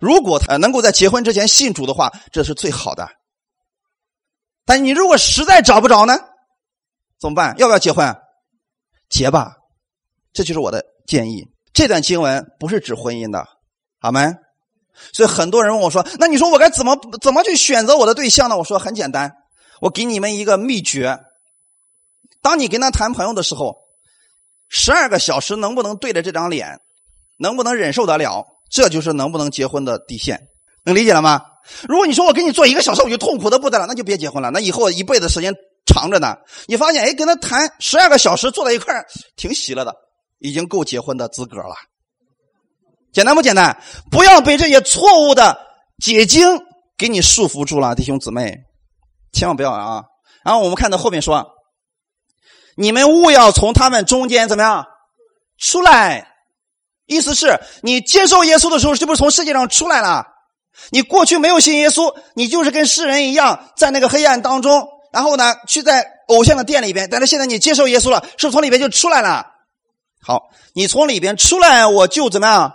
[0.00, 3.08] 如果他能够在结婚之前信主的话，这是最好的。
[4.64, 6.14] 但你如果实在找不着呢，
[7.18, 7.54] 怎么办？
[7.58, 8.14] 要不要结婚？
[9.08, 9.56] 结吧，
[10.32, 11.44] 这就是我的建议。
[11.72, 13.46] 这段经文不是指婚姻的，
[14.00, 14.34] 好吗？
[15.12, 19.34] 所以很多人问我说：“那你说我该怎么怎么去选择我的对象呢？”我说很简单，
[19.80, 21.18] 我给你们一个秘诀：
[22.42, 23.76] 当你跟他谈朋友的时候，
[24.68, 26.80] 十二个小时能不能对着这张脸，
[27.38, 30.49] 能不能忍受得了，这就是能不能结婚的底线。
[30.84, 31.42] 能理解了吗？
[31.88, 34.50] 如果你说我跟你做一个小时我就痛苦的不得了，那就别结婚了。
[34.50, 35.54] 那以后一辈子时间
[35.86, 36.36] 长着呢。
[36.66, 39.94] 你发现哎，跟他谈十二个小时坐在一块儿挺喜乐的，
[40.38, 41.74] 已经够结婚的资格了。
[43.12, 43.76] 简单不简单？
[44.10, 45.58] 不要被这些错误的
[45.98, 46.60] 解经
[46.96, 48.56] 给你束缚住了，弟兄姊妹，
[49.32, 50.04] 千万不要啊！
[50.44, 51.46] 然后我们看到后面说，
[52.76, 54.86] 你们勿要从他们中间怎么样
[55.58, 56.28] 出来，
[57.06, 60.24] 意思是你接受耶稣的时候，是不是从世界上出来了？
[60.90, 67.08] 你过去没有信耶稣，你就是跟世人一样，在那个黑暗当中，然后呢，去在偶像的店里边。
[67.10, 69.46] 但是现在你接受耶稣了，是不是从里边就出来了？
[70.22, 72.74] 好，你从里边出来，我就怎么样？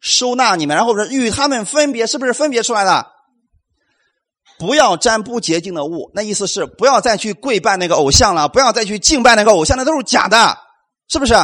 [0.00, 3.06] 收纳你们，然后与他们分别，是不是分别出来的？
[4.58, 10.58] 不要沾不洁净的物，那意思是不要再去跪拜那个偶像了，不要再去敬拜那个偶像，那都是假的，
[11.08, 11.34] 是不是？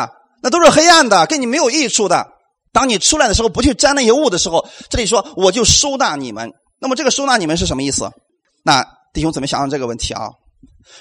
[0.43, 2.34] 那都是黑暗的，跟你没有益处的。
[2.75, 6.53] 当你出来的时候，不去沾那些物的时候，这里说我就收纳你们。
[6.81, 8.11] 那么这个收纳你们是什么意思？
[8.65, 8.85] 那
[9.15, 10.29] 弟兄怎么想想这个问题啊？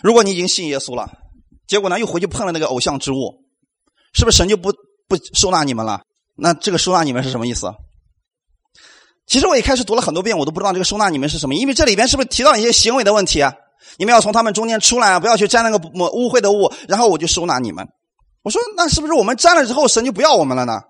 [0.02, 1.12] 如果你已经信耶稣了，
[1.68, 3.42] 结果呢又回去碰了那个偶像之物，
[4.14, 4.72] 是不是神就不
[5.10, 6.02] 不收纳你们了？
[6.38, 7.74] 那这个收纳你们是什么意思？
[9.26, 13.52] 其实我一开始读了很多遍，我都不知道这个收纳你们是什么，因为这里边是不是提到一些行为的问题啊？
[13.98, 17.88] 你们要从他们中间出来啊，不要去沾那个污秽的物，然后我就收纳你们。
[18.44, 20.82] 我说那是不是我们沾了之后，神就不要我们了呢？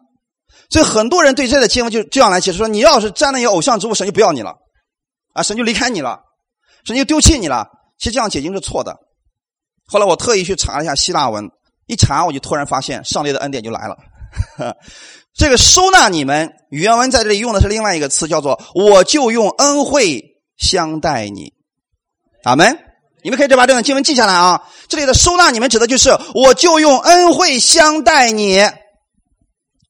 [0.73, 4.55] 所以很多人对这个经文就这样来解释说：你要是沾了些偶像之物，神就不要你了，
[5.33, 6.19] 啊，神就离开你了，
[6.83, 7.67] 神就丢弃你了。
[7.99, 8.97] 其实这样解经是错的。
[9.85, 11.47] 后来我特意去查了一下希腊文，
[11.85, 13.95] 一查我就突然发现上帝的恩典就来了。
[15.37, 20.23] 这个收纳你们原文在这里用的是另外一个词，叫做“我就用恩惠
[20.57, 21.53] 相待你”。
[22.45, 22.75] 阿门！
[23.23, 24.63] 你们可以再把这段经文记下来啊。
[24.87, 28.59] 这里的收纳你们指的就是“我就用恩惠相待你”。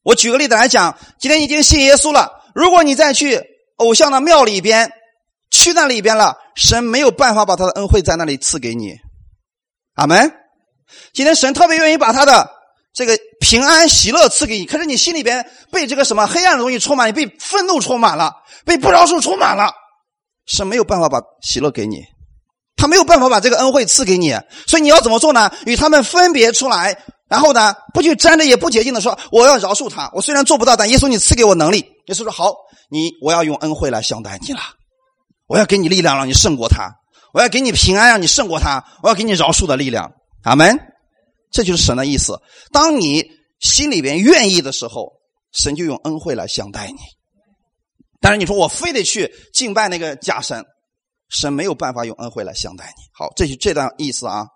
[0.04, 3.42] 我举个例子来讲，今天已经信耶稣了，如果你再去
[3.76, 4.92] 偶像的庙里边，
[5.50, 8.94] 去那里边了，神没有办法把他的恩惠在那里赐给你。
[9.94, 10.32] 阿门！
[11.12, 12.52] 今天神特别愿意把他的。
[12.96, 18.32] 这个平安喜乐赐给你，可是你心里边被这个什么黑暗的东西充满，你被愤怒充满了，
[18.64, 19.72] 被不饶恕充满了，
[20.46, 22.04] 是没有办法把喜乐给你，
[22.76, 24.30] 他没有办法把这个恩惠赐给你，
[24.68, 25.50] 所以你要怎么做呢？
[25.66, 26.96] 与他们分别出来，
[27.34, 30.08] 然后呢，不去沾着也不洁净的说，我要饶恕他。
[30.14, 31.78] 我虽然做不到，但耶稣你赐给我能力。
[32.06, 32.54] 耶稣说好，
[32.88, 34.60] 你我要用恩惠来相待你了，
[35.48, 36.92] 我要给你力量让你胜过他，
[37.32, 40.12] 我要给你平安让你胜过他，我要给你饶恕的力量。
[40.44, 40.78] 阿门。
[41.50, 42.40] 这就是神的意思。
[42.72, 43.24] 当你
[43.58, 45.14] 心里边愿意的时候，
[45.50, 46.98] 神就用恩惠来相待你。
[48.20, 50.64] 但是你说我非得去敬拜那个假神，
[51.30, 53.02] 神没有办法用恩惠来相待你。
[53.12, 54.46] 好，这是这段意思啊。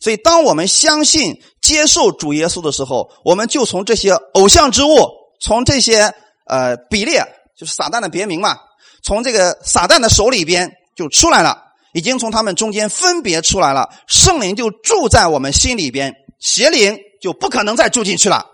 [0.00, 4.96] 所以，当我们相信、接受主耶稣的时候，我们就从这些偶像之物，
[5.40, 6.14] 从这些
[6.46, 7.24] 呃比列，
[7.56, 8.56] 就是撒旦的别名嘛，
[9.02, 11.58] 从这个撒旦的手里边就出来了，
[11.92, 16.14] 已经从他们中间分别出来了，圣灵就住在我们心里边。
[16.38, 18.46] 邪灵就不可能再住进去了，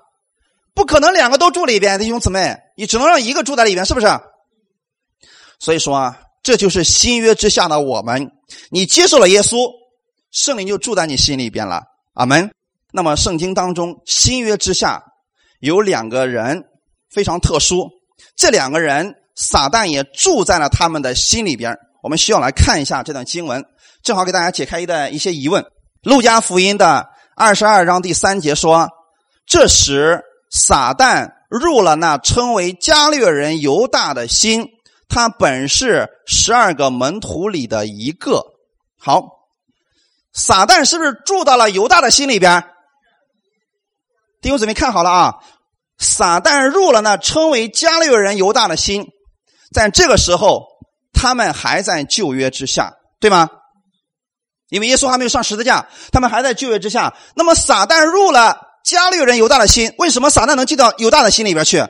[0.75, 4.07] 不可能两个都住里边，弟兄姊妹，你只能让一个住在里边，是不是？
[5.61, 8.33] 所以说啊，这就是新约之下的我们，
[8.71, 9.71] 你接受了耶稣，
[10.35, 11.85] 圣灵就住在你心里边了。
[12.15, 12.51] 阿门。
[12.93, 15.03] 那么圣经当中，新约之下
[15.61, 16.65] 有两个人
[17.09, 17.89] 非常特殊，
[18.37, 21.77] 这两个人撒旦也住在了他们的心里边。
[22.03, 23.65] 我们需要来看一下这段经文，
[24.03, 25.65] 正好给大家解开一段一些疑问。
[26.03, 27.09] 路加福音的。
[27.37, 28.89] 二十二章第三节说
[29.45, 34.69] ：“这时撒旦入了那称为加略人犹大的心，
[35.09, 38.41] 他本是十二个门徒里的一个。
[38.97, 39.44] 好，
[40.35, 42.65] 撒旦是不是住到了犹大的心里边？
[44.43, 45.35] 弟兄姊妹看好了啊！
[45.97, 49.07] 撒旦入了那称为加略人犹大的心，
[49.73, 50.67] 在这个时候，
[51.13, 53.49] 他们还在旧约之下，对吗？”
[54.71, 57.15] 因为耶稣还没有上十字架，他们还在旧约之下。
[57.37, 61.87] 那么撒旦入了加利人犹大的心，为什么撒旦能进到犹大的心里边去？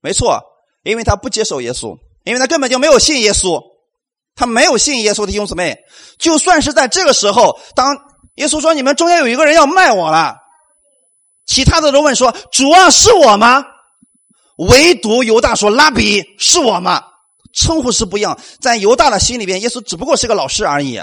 [0.00, 0.40] 没错，
[0.82, 3.60] 因为他不接受耶稣，因为他根本就没有信耶稣，
[4.36, 5.76] 他没有信耶稣的弟兄姊妹。
[6.18, 7.96] 就算是在这个时候，当
[8.36, 10.36] 耶稣说你们中间有一个人要卖我了，
[11.46, 13.64] 其他的都问说主啊是我吗？
[14.58, 17.02] 唯独犹大说拉比是我吗？
[17.52, 21.00] 称呼是不一样，在犹大的心里边，耶稣只不过是个老师而已。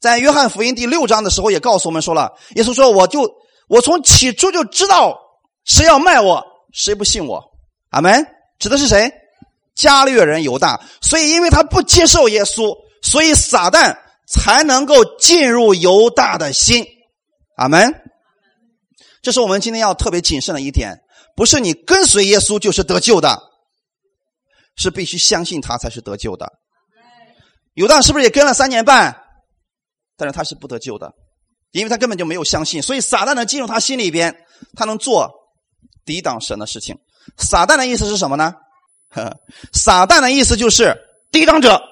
[0.00, 3.30] 在约翰福音第六章的时候，也告诉我们说了，耶稣说：“我就
[3.68, 5.16] 我从起初就知道
[5.64, 7.42] 谁要卖我，谁不信我。”
[7.90, 8.26] 阿门。
[8.58, 9.12] 指的是谁？
[9.76, 10.80] 加略人犹大。
[11.00, 16.84] 所以，因为他不接受耶稣，所以撒旦才能够进入犹大的心。
[17.56, 17.94] 阿门。
[19.22, 21.00] 这是我们今天要特别谨慎的一点，
[21.36, 23.40] 不是你跟随耶稣就是得救的，
[24.76, 26.52] 是必须相信他才是得救的。
[27.74, 29.16] 犹大是不是也跟了三年半？
[30.16, 31.12] 但是他是不得救的，
[31.72, 34.34] 因为他根本就没有相信，所以撒旦能进入他心里边，
[34.76, 35.30] 他能做
[36.04, 36.96] 抵挡神的事情。
[37.36, 38.54] 撒旦的意思是什么呢？
[39.72, 40.96] 撒旦的意思就是
[41.30, 41.82] 抵挡者，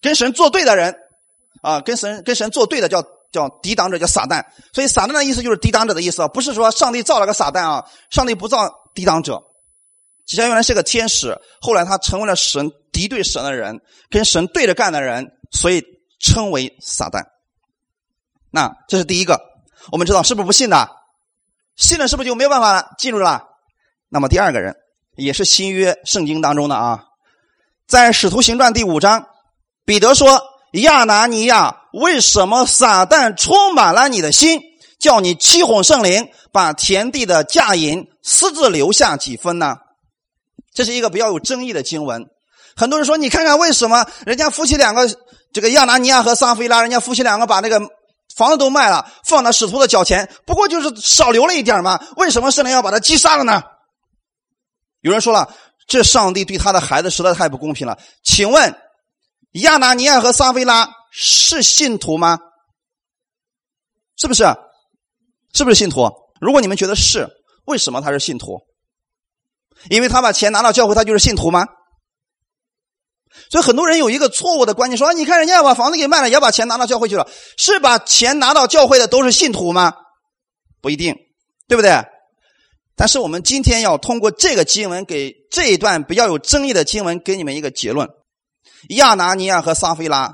[0.00, 0.96] 跟神作对的人
[1.62, 4.44] 啊，跟神跟神作对的叫叫抵挡者，叫撒旦。
[4.72, 9.42] 所以撒旦的意思就是抵挡者的意思啊，不是说上帝造了个撒旦啊，上帝不造抵挡者。
[10.24, 13.80] 其实原来是个天使，后来他成为了神敌对神的人，
[14.10, 15.84] 跟神对着干的人，所以
[16.18, 17.26] 称为撒旦。
[18.50, 19.40] 那这是第一个，
[19.92, 20.88] 我们知道是不是不信的？
[21.76, 23.44] 信了是不是就没有办法了进入了？
[24.08, 24.74] 那么第二个人
[25.16, 27.04] 也是新约圣经当中的啊，
[27.88, 29.26] 在使徒行传第五章，
[29.84, 34.60] 彼得说：“亚拿尼亚，为什么撒旦充满了你的心，
[34.98, 39.76] 叫你欺哄圣灵，把田地的价银私自留下几分呢？”
[40.74, 42.26] 这是一个比较有争议的经文。
[42.76, 45.08] 很多人说：“你看看为什么人家夫妻两个，
[45.52, 47.80] 这个亚拿尼亚和撒菲拉，人家夫妻两个把那个。”
[48.34, 51.98] 房子都卖了，放到使徒的脚前，不过就是少留了一点嘛。
[52.18, 53.62] 为什么圣灵要把他击杀了呢？
[55.06, 55.54] 有人说了，
[55.86, 57.96] 这上帝对他的孩子实在太不公平了。
[58.24, 58.76] 请问，
[59.52, 62.40] 亚拿尼亚和撒菲拉是信徒吗？
[64.16, 64.44] 是不是？
[65.54, 66.10] 是不是信徒？
[66.40, 67.28] 如果你们觉得是，
[67.66, 68.58] 为什么他是信徒？
[69.88, 71.66] 因为他把钱拿到教会，他就是信徒吗？
[73.48, 79.94] 所以很多人有一个错误的观念，说：“你看人家把房子给卖了，也把钱拿到教会去了，是把钱拿到教会的都是信徒吗？
[80.80, 81.14] 不一定，
[81.68, 82.04] 对不对？
[82.96, 88.08] 但是我们今天要通过这个经文，给这一段比较有争议的经文，给你们一个结论：
[88.88, 90.32] 亚拿尼亚和撒菲拉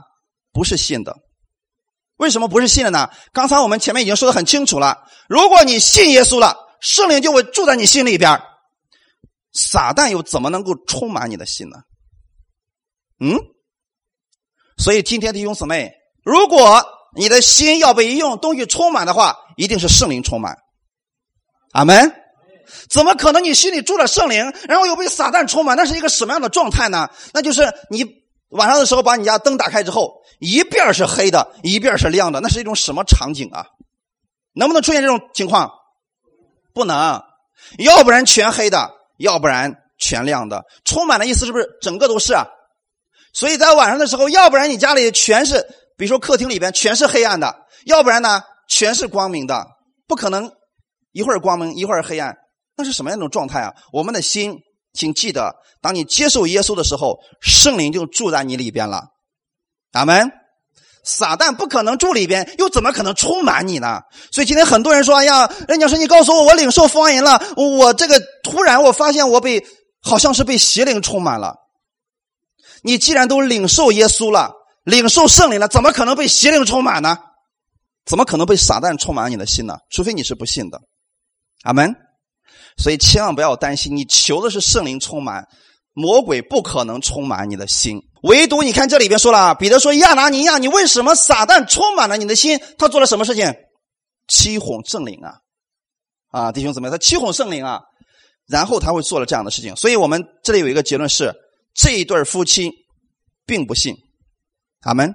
[0.53, 1.17] 不是信的。
[2.19, 3.11] 为什么不是信的呢？
[3.33, 5.03] 刚才我们前面已经说的很清楚了。
[5.29, 8.41] 如果你信耶稣了，圣灵就会住在你心里边
[9.53, 11.79] 撒旦又怎么能够充满你的心呢？
[13.19, 13.41] 嗯，
[14.79, 15.91] 所以今天弟兄姊妹，
[16.23, 16.85] 如果
[17.17, 20.57] 你的心要被一样东西充满的话，一定是圣灵充满。
[21.73, 22.22] 阿门。
[22.89, 25.77] 怎么可能你心里住了圣灵，然后又被撒旦充满？
[25.77, 27.09] 那是一个什么样的状态呢？
[27.33, 28.07] 那就是你
[28.51, 33.67] 晚上的时候把你家灯打开之后，一边是黑的，一边是亮的，那是一种什么场景啊？
[34.55, 35.71] 能不能出现这种情况？
[36.75, 37.23] 不能，
[37.79, 40.65] 要不然全黑的，要不然全亮的。
[40.85, 42.47] 充满的意思是不是整个都是啊？
[43.33, 49.67] 所以在晚上的时候，要不然你家里全是，比如说客厅里边全是黑暗的，要不然呢全是光明的，
[50.07, 50.53] 不可能
[51.13, 52.37] 一会儿光明一会儿黑暗，
[52.77, 53.73] 那是什么样一种状态啊？
[53.93, 54.59] 我们的心，
[54.93, 59.05] 请记得，当你接受耶稣的时候，圣灵就住在你里边了。
[59.93, 60.31] 阿门。
[61.05, 64.03] 撒旦不可能住里边，又怎么可能充满你呢？
[64.31, 69.67] 所以今天很多人说：“哎呀，人家说你告诉我，我领受方言了，我这个突然我发现我被
[70.01, 71.57] 好像是被邪灵充满了。”
[72.85, 74.53] 你既然都领受耶稣了，
[74.85, 77.19] 领受圣灵了，怎么可能被邪灵充满呢？
[78.07, 79.79] 怎么可能被撒旦充满你的心呢？
[79.91, 80.81] 除非你是不信的。
[81.65, 81.93] 阿门。
[82.77, 85.47] 所以千万不要担心，你求的是圣灵充满，
[85.93, 88.01] 魔鬼不可能充满你的心。
[88.23, 92.61] 唯独你看这里边说了啊，彼得说：“亚拿尼亚，你为什么撒旦充满了你的心？
[92.79, 93.55] 他做了什么事情？
[94.29, 95.35] 欺哄圣灵啊！
[96.31, 97.81] 啊，弟兄姊妹，他欺哄圣灵啊，
[98.49, 99.75] 然后他会做了这样的事情。
[99.77, 101.35] 所以我们这里有一个结论是。
[101.75, 102.71] 这一对夫妻
[103.47, 103.97] 并不信，
[104.83, 105.15] 阿门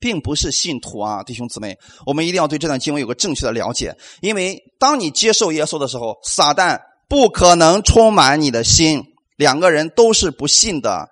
[0.00, 3.94] 并不是信徒啊，弟兄姊妹，我们一定要对这段经文有个正确的了解。
[4.22, 9.04] 因为当你接受耶稣的时候，撒旦不可能充满你的心，
[9.36, 11.08] 两个人都是不信的，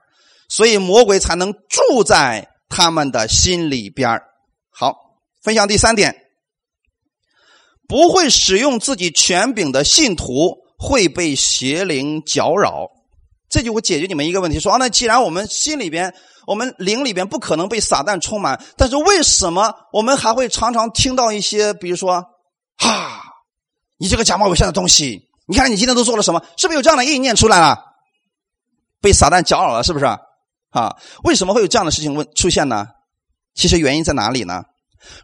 [0.48, 4.20] 所以魔鬼才能住在他们的心里边
[4.70, 4.94] 好，
[5.42, 6.16] 分享第三点，
[7.86, 12.88] 不会使用自己权柄的信徒会被邪灵搅扰。
[13.48, 16.14] 这就会解决你们一个问题：说啊，那既然我们心里边、
[16.46, 22.24] 我们灵里边不可能被撒旦充满，但是为什么我们还会常常听到一些，比如说，
[22.76, 23.22] 哈，
[23.96, 26.42] 你这个假冒伪善的东西，你看你今天都做了什么？
[26.56, 27.78] 是不是有这样的意念出来了？
[29.00, 30.04] 被撒旦搅扰了，是不是？
[30.04, 32.86] 啊，为什么会有这样的事情问出现呢？
[33.54, 34.62] 其实原因在哪里呢？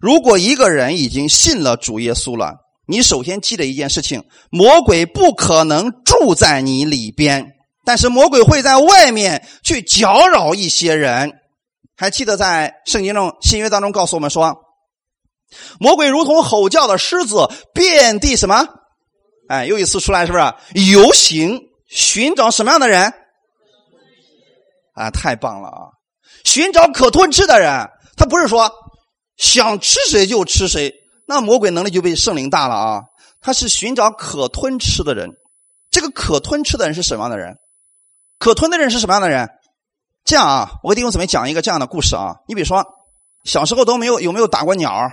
[0.00, 7.53] 如果一个人已经信了主耶稣了，你首先记得一件事情：魔鬼不可能住在你里边。
[7.84, 11.32] 但是魔鬼会在外面去搅扰一些人，
[11.96, 14.56] 还记得在圣经中新约当中告诉我们说，
[15.78, 18.66] 魔鬼如同吼叫的狮子，遍地什么？
[19.48, 20.54] 哎，又一次出来是不是
[20.92, 23.12] 游行寻找什么样的人？
[24.94, 25.80] 啊，太棒了啊！
[26.44, 27.88] 寻找可吞吃的人。
[28.16, 28.72] 他不是说
[29.36, 30.94] 想吃谁就吃谁，
[31.26, 33.02] 那魔鬼能力就被圣灵大了啊。
[33.40, 35.30] 他是寻找可吞吃的人。
[35.90, 37.56] 这个可吞吃的人是什么样的人？
[38.38, 39.48] 可吞的人是什么样的人？
[40.24, 42.36] 这样啊，我给弟兄姊妹讲一个这样的故事啊。
[42.48, 42.84] 你比如说，
[43.44, 45.10] 小时候都没有有没有打过鸟？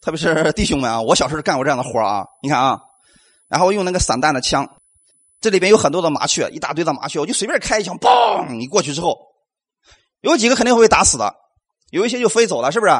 [0.00, 2.24] 特别是 弟兄们啊，我小时候干过这样的活啊。
[2.42, 2.80] 你看啊，
[3.48, 4.68] 然后用那个散弹的枪，
[5.40, 8.54] 这里边有很多的麻雀，一大堆的麻雀，我就随便开一枪，嘣！
[8.54, 9.18] 你过去之后，
[10.20, 11.34] 有几个肯定会被打死的，
[11.90, 12.92] 有一些就飞走了，是不是？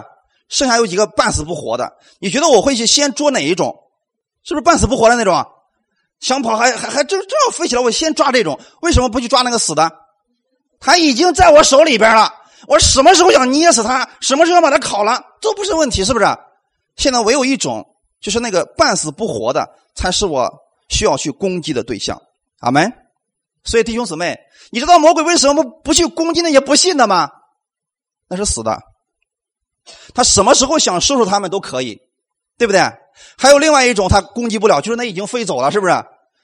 [0.49, 1.93] 剩下有几个半死不活的。
[2.19, 3.75] 你觉得我会去先捉哪一种？
[4.43, 5.47] 是不是半死不活的那种？
[6.21, 8.61] 想跑还还还正正要飞起来，我先抓这种。
[8.83, 9.91] 为什么不去抓那个死的？
[10.79, 12.35] 他已经在我手里边了。
[12.69, 16.27] 我什么时候想捏死他，什么时候把他烤了，都不是问题，是不是？
[16.97, 17.85] 现在唯有一种，
[18.21, 20.51] 就是那个半死不活的，才是我
[20.89, 22.21] 需要去攻击的对象。
[22.61, 22.93] 阿门。
[23.65, 24.39] 所以弟兄姊妹，
[24.71, 27.31] 你知道魔鬼为什么不去攻击那些不信的吗？
[28.29, 28.79] 那是死的。
[30.15, 31.99] 他什么时候想收拾他们都可以，
[32.59, 32.81] 对不对？
[33.39, 35.93] 还有另外一种，他攻击不了，就是那已经飞走了，是不是？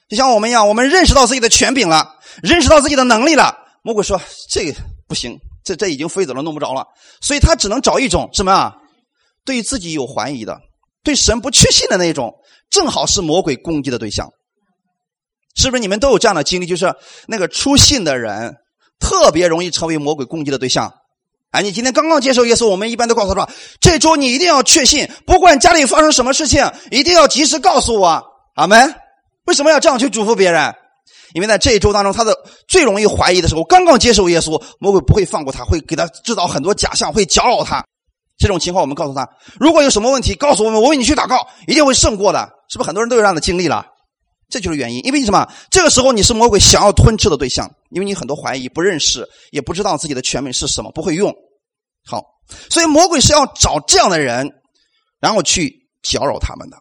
[0.09, 3.55] 就像我们一样，我们认识到自己的权柄了，认识到自己的能力了。
[3.83, 4.19] 魔鬼说
[4.49, 4.73] ：“这
[5.07, 6.85] 不行，这这已经飞走了，弄不着了。”
[7.21, 8.73] 所以他只能找一种什么啊？
[9.45, 10.59] 对自己有怀疑的，
[11.03, 12.33] 对神不确信的那种，
[12.69, 14.29] 正好是魔鬼攻击的对象。
[15.55, 16.65] 是不是你们都有这样的经历？
[16.65, 16.93] 就是
[17.27, 18.55] 那个出信的人，
[18.99, 20.93] 特别容易成为魔鬼攻击的对象。
[21.57, 23.49] 哎，你今天刚刚接受耶稣，我们一般都告诉他
[23.81, 28.93] ：“这周你一定要确信，不管家里发生什么事情，一定要及时告诉我。”阿门。
[29.45, 30.71] 为什么要这样去嘱咐别人？
[31.33, 32.37] 因为在这一周当中，他的
[32.67, 37.83] 最容易怀疑的时候，刚刚接受耶稣，魔鬼不会放过他，会给他制造很多假象，会搅扰他。
[38.37, 39.27] 这种情况，我们告诉他：
[39.59, 42.47] 如果有什么问题，告诉我们，我为你去祷告，一定会胜过的。
[42.69, 43.83] 是不是很多人都有这样的经历了？
[44.47, 45.03] 这就是原因。
[45.03, 45.47] 因为什么？
[45.71, 51.33] 这个时候你是魔鬼想要吞吃的对象，因为你很多怀疑，不认识，也不知道自己的权柄是什么，不会用。
[52.07, 52.23] 好，
[52.69, 54.49] 所以魔鬼是要找这样的人，
[55.19, 56.77] 然后去搅扰他们的，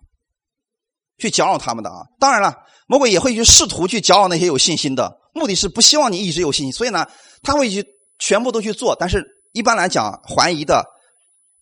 [1.18, 2.06] 去搅扰他们的啊！
[2.20, 2.54] 当然了，
[2.86, 6.72] 魔鬼也会去试图去搅扰那些有信心的，目的是不希望你一直有信心。
[6.72, 7.04] 所以呢，
[7.42, 7.84] 他会去
[8.20, 8.94] 全部都去做。
[8.94, 10.84] 但是一般来讲，怀疑的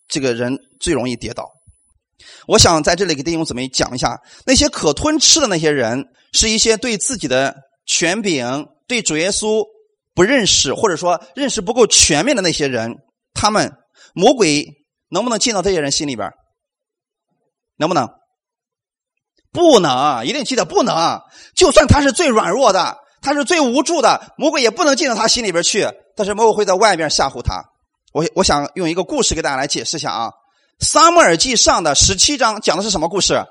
[0.07, 1.49] 这个人最容易跌倒。
[2.47, 7.55] 我想在这里给弟兄姊妹讲一下，那些可吞吃的那些人，是一些对自己的
[7.87, 9.65] 权柄、对主耶稣
[10.13, 12.95] 不认识，或者说认识不够全面的那些人。
[13.35, 13.77] 他们
[14.15, 16.31] 魔鬼能不能进到这些人心里边？
[17.77, 18.09] 能不能？
[19.51, 21.21] 不能，一定记得不能。
[21.55, 25.87] 就算他是最软弱的，他是最无助的，魔鬼也不能进到他心里边去。
[26.15, 27.63] 但是魔鬼会在外边吓唬他。
[28.13, 30.29] 我我想用一个故事给大家来解释一下啊，
[30.79, 33.45] 《撒母耳记上》的十七章讲的是什么故事？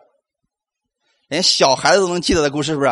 [1.29, 2.91] 连小孩子都能记得的故事，是不是？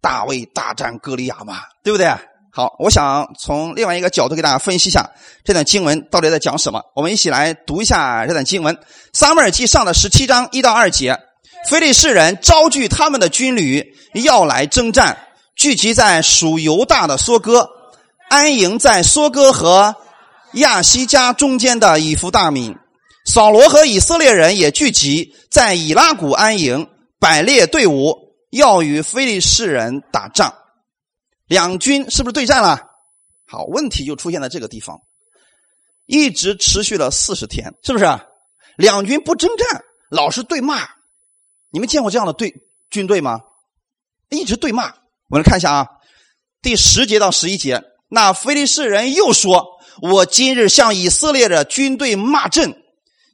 [0.00, 2.06] 大卫大战歌利亚嘛，对不对？
[2.52, 5.08] 好，我想从另外一个角度给大家分析一下
[5.44, 6.82] 这段经文到底在讲什么。
[6.96, 8.74] 我们一起来读一下这段经文：
[9.12, 11.16] 《撒母耳记上》的十七章一到二节，
[11.68, 15.16] 非利士人招聚他们的军旅要来征战，
[15.54, 17.68] 聚集在属犹大的梭哥，
[18.28, 19.94] 安营在梭哥和
[20.54, 22.76] 亚西加中间的以弗大民。
[23.26, 26.88] 扫罗和以色列人也聚集在以拉谷安营，
[27.20, 28.16] 摆列队伍，
[28.50, 30.52] 要与非利士人打仗。
[31.50, 32.78] 两军是不是对战了？
[33.44, 35.00] 好，问题就出现在这个地方，
[36.06, 38.04] 一直持续了四十天，是不是？
[38.76, 40.88] 两军不征战，老是对骂。
[41.72, 42.54] 你们见过这样的对
[42.88, 43.40] 军队吗？
[44.28, 44.94] 一直对骂。
[45.28, 45.88] 我们来看一下啊，
[46.62, 49.66] 第十节到十一节，那菲利士人又说
[50.02, 52.80] ：“我今日向以色列的军队骂阵，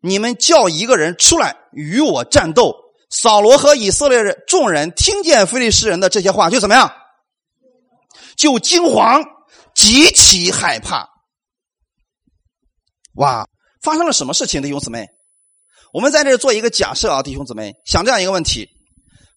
[0.00, 2.74] 你们叫一个人出来与我战斗。”
[3.12, 6.90] 扫罗和以色列人众人听见菲利士人的这些话，就怎么样？
[8.36, 9.24] 就惊惶，
[9.74, 11.08] 极其害怕。
[13.14, 13.46] 哇，
[13.82, 15.06] 发生了什么事情，弟兄姊妹？
[15.92, 18.68] 我们在这做一个假设啊，弟兄姊妹，想这样一个问题：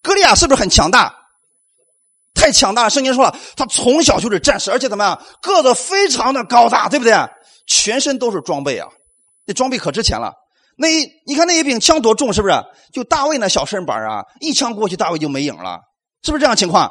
[0.01, 1.15] 歌利亚是不是很强大？
[2.35, 2.87] 太强大！
[2.87, 7.13] 圣经说了，他从小就是战士，而且怎么样，个子非常的高大，对不对？
[7.67, 8.87] 全身都是装备啊，
[9.45, 10.33] 这装备可值钱了。
[10.77, 12.53] 那一你看那一柄枪多重，是不是？
[12.93, 15.79] 就大卫那小身板啊，一枪过去，大卫就没影了，
[16.23, 16.89] 是不是这样情况？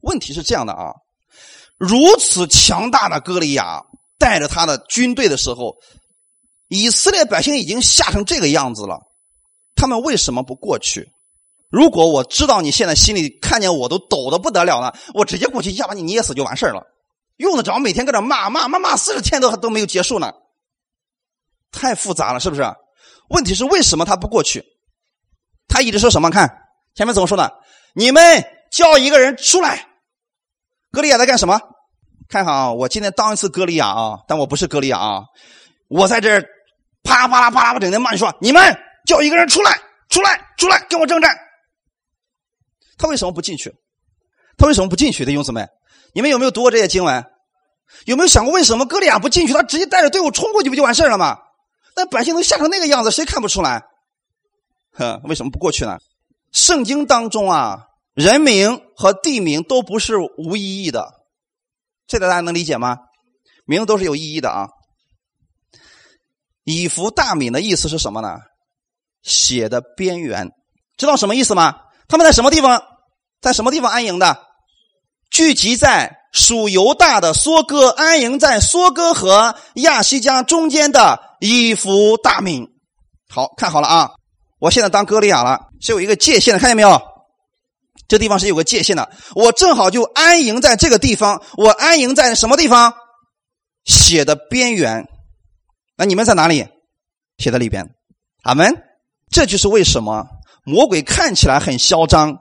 [0.00, 0.92] 问题是这样的啊，
[1.76, 3.82] 如此强大的歌利亚
[4.18, 5.76] 带着他的军队的时候，
[6.68, 9.00] 以色列百姓已经吓成这个样子了，
[9.74, 11.08] 他们为什么不过去？
[11.70, 16.82] 如果我知道你现在心里看见我都抖的不得了了，我直接过去一下把你捏死就完事了，
[17.36, 20.32] 用得着每天搁这骂骂骂骂四十天都还都没有结束呢？
[21.70, 22.62] 太复杂了，是不是？
[23.28, 24.64] 问题是为什么他不过去？
[25.68, 26.30] 他一直说什么？
[26.30, 26.48] 看
[26.94, 27.52] 前面怎么说的？
[27.94, 29.87] 你们叫一个人出来。
[30.92, 31.60] 歌利亚在干什么？
[32.28, 32.72] 看好啊！
[32.72, 35.22] 我今天当一次歌利亚啊，但我不是歌利亚啊。
[35.88, 36.44] 我在这儿
[37.02, 39.80] 啪啦啪啦啪啦整天骂你说：“你们叫一个人出来，
[40.10, 41.34] 出来，出来，跟我征战。”
[42.98, 43.72] 他为什么不进去？
[44.58, 45.24] 他为什么不进去？
[45.24, 45.66] 弟兄姊妹，
[46.12, 47.24] 你们有没有读过这些经文？
[48.04, 49.54] 有没有想过为什么歌利亚不进去？
[49.54, 51.38] 他直接带着队伍冲过去不就完事了吗？
[51.96, 53.82] 那百姓都吓成那个样子，谁看不出来？
[54.92, 55.96] 呵，为什么不过去呢？
[56.52, 57.87] 圣经当中啊，
[58.18, 61.08] 人名和地名都不是无意义的，
[62.08, 62.96] 这个大家能理解吗？
[63.64, 64.66] 名都是有意义的啊。
[66.64, 68.38] 以弗大敏的意思是什么呢？
[69.22, 70.50] 血的边缘，
[70.96, 71.76] 知道什么意思吗？
[72.08, 72.82] 他们在什么地方，
[73.40, 74.44] 在什么地方安营的？
[75.30, 76.16] 聚集在。
[76.30, 82.68] 属犹大的梭哥安营在梭哥和亚西加中间的以弗大名。
[83.30, 84.10] 好看好了啊！
[84.58, 87.00] 我现在当哥利亚了，是有一个界限的，看见没有？
[88.08, 89.08] 这地方是有个界限的。
[89.34, 91.42] 我正好就安营在这个地方。
[91.56, 92.94] 我安营在什么地方？
[93.84, 95.06] 血的边缘。
[95.96, 96.66] 那你们在哪里？
[97.36, 97.88] 血的里边。
[98.42, 98.74] 阿门。
[99.30, 100.26] 这就是为什么
[100.64, 102.34] 魔鬼看起来很嚣张，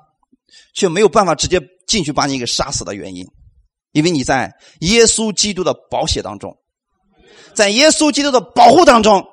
[0.74, 3.26] 却没有办法直接进去把你给杀死的原因。
[3.92, 6.56] 因为你在耶稣基督的保险当中，
[7.54, 9.26] 在耶稣基督的保护当中，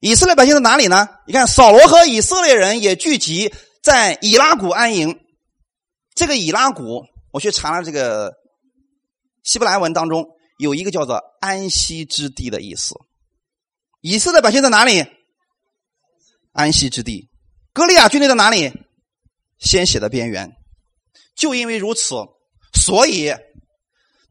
[0.00, 1.08] 以色列百姓在哪里呢？
[1.28, 5.20] 你看，扫罗和以色列人也聚集在以拉谷安营。
[6.18, 8.34] 这个以拉谷，我去查了这个
[9.44, 10.26] 希伯来文当中
[10.58, 12.96] 有一个叫做“安息之地”的意思。
[14.00, 15.06] 以色列百姓在哪里？
[16.50, 17.30] 安息之地。
[17.72, 18.72] 歌利亚军队在哪里？
[19.60, 20.50] 鲜血的边缘。
[21.36, 22.16] 就因为如此，
[22.74, 23.32] 所以。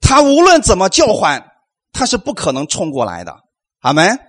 [0.02, 1.52] 他无论怎么叫唤，
[1.94, 3.34] 他是不可能冲过来的。
[3.80, 4.20] 阿门，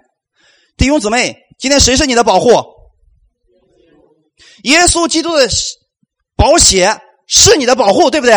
[0.76, 2.50] 弟兄姊妹，今天谁是你的保护？
[4.62, 5.48] 耶稣基督的
[6.36, 8.34] 保险是你的保护，对不对？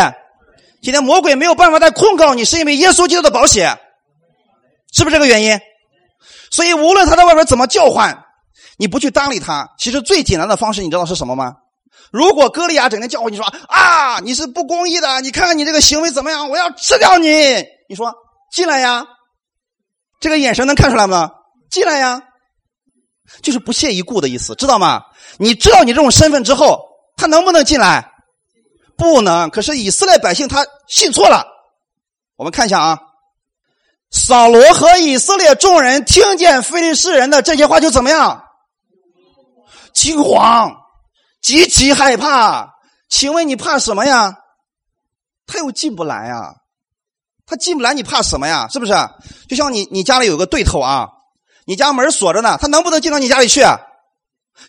[0.83, 3.79] 今天魔鬼没有办法再控告你，是因为耶稣基督的保险，
[4.93, 5.59] 是不是这个原因？
[6.51, 8.25] 所以无论他在外边怎么叫唤，
[8.77, 11.55] 你不去搭理他，其实最简单的方式，你知道是什么吗？
[12.11, 16.49] 如果歌利亚整天叫唤你说啊，你是不公义的，你看看你这个行为怎么样？
[16.49, 17.27] 我要吃掉你！
[17.87, 18.13] 你说
[18.51, 19.05] 进来呀，
[20.19, 21.31] 这个眼神能看出来吗？
[21.69, 22.23] 进来呀，
[23.41, 25.03] 就是不屑一顾的意思，知道吗？
[25.37, 26.81] 你知道你这种身份之后，
[27.15, 28.10] 他能不能进来？
[29.01, 29.49] 不能。
[29.49, 31.43] 可是以色列百姓他信错了。
[32.35, 32.99] 我们看一下啊，
[34.11, 38.43] 扫罗和以色列众人听见非利士人的这些话，就怎么样？
[39.93, 40.77] 惊慌。
[41.41, 42.75] 极其害怕，
[43.09, 44.37] 请问你怕什么呀？
[45.47, 46.53] 他又进不来啊，
[47.47, 48.67] 他进不来，你怕什么呀？
[48.69, 48.93] 是不是？
[49.49, 51.09] 就像你，你家里有个对头啊，
[51.65, 53.61] 你家门锁着呢，他能不能进到你家里去？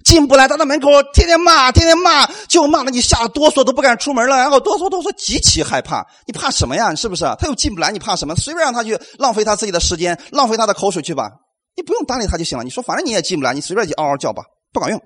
[0.04, 6.06] 进不来，他在门口天天骂，天天骂，就骂的你吓得哆嗦都不敢出门了，然后哆嗦哆嗦，极其害怕。
[6.26, 6.94] 你怕什么呀？
[6.94, 7.24] 是不是？
[7.38, 8.34] 他又进不来，你怕什么？
[8.36, 11.30] 随便让他去浪费他自己的时间，浪费他的口水去吧，
[11.76, 12.64] 你不用搭理他就行了。
[12.64, 15.00] 你说反正你也进不来，你随便去嗷嗷叫吧，不管用。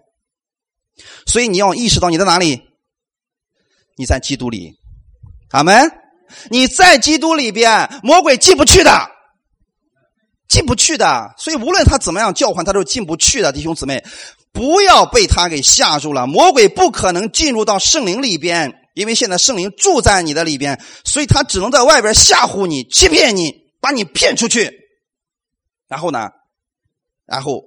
[1.26, 2.60] 所以你要意识到你在哪里？
[3.98, 4.72] 你在基督里，
[5.50, 5.90] 阿门。
[6.50, 9.08] 你在基督里边，魔鬼进不去的，
[10.48, 11.32] 进不去的。
[11.38, 13.52] 所以无论他怎么样叫唤，他都进不去的。
[13.52, 14.04] 弟兄姊妹，
[14.56, 16.26] 不要被他给吓住了。
[16.26, 23.52] 魔鬼不可能进入到圣灵里边，因为现在圣灵住在你的里边，所以他只能在外边吓唬你、欺骗你，
[23.82, 24.72] 把你骗出去。
[25.86, 26.30] 然后呢，
[27.26, 27.62] 然后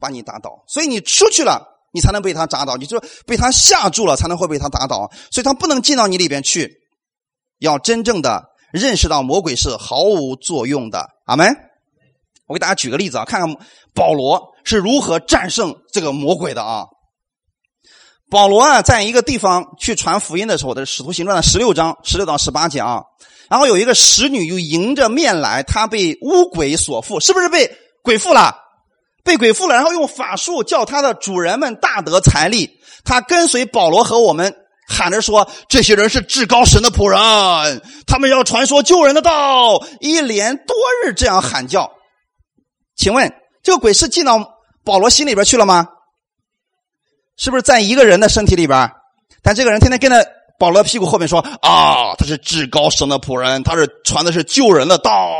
[0.00, 0.62] 把你打倒。
[0.68, 1.74] 所以你出去了。
[1.90, 6.70] 你才能被他打倒，你就被他吓住了，才能会被他打倒，所以他不能进到你里边去。
[7.58, 11.08] 要真正的认识到魔鬼是毫无作用的。
[11.24, 11.56] 阿门。
[12.46, 13.56] 我给大家举个例子啊，看看
[13.94, 16.84] 保罗是如何战胜这个魔鬼的啊。
[18.30, 23.02] 保罗啊，在一个地方去传福音的时候，的使徒行传的十六章十六到十八节啊，
[23.48, 28.54] 然后有一个使女又迎着面来，她被巫鬼所附，是不是被鬼附了？
[29.24, 32.70] 被鬼附了，然后用法术叫他的主人们大得财力。
[33.04, 34.54] 他跟随保罗和我们
[34.86, 41.90] 喊着说：“这些人是至高神的仆人，他们要传说救人的道。”一连多日这样喊叫。
[42.96, 44.57] 请问这个鬼是进到
[44.88, 45.86] 保罗心里边去了吗？
[47.36, 48.90] 是不是在一个人的身体里边？
[49.42, 50.26] 但这个人天天跟在
[50.58, 55.30] 保罗屁股后面说：“啊，他是至高神的仆人，他是传的是救人的道。”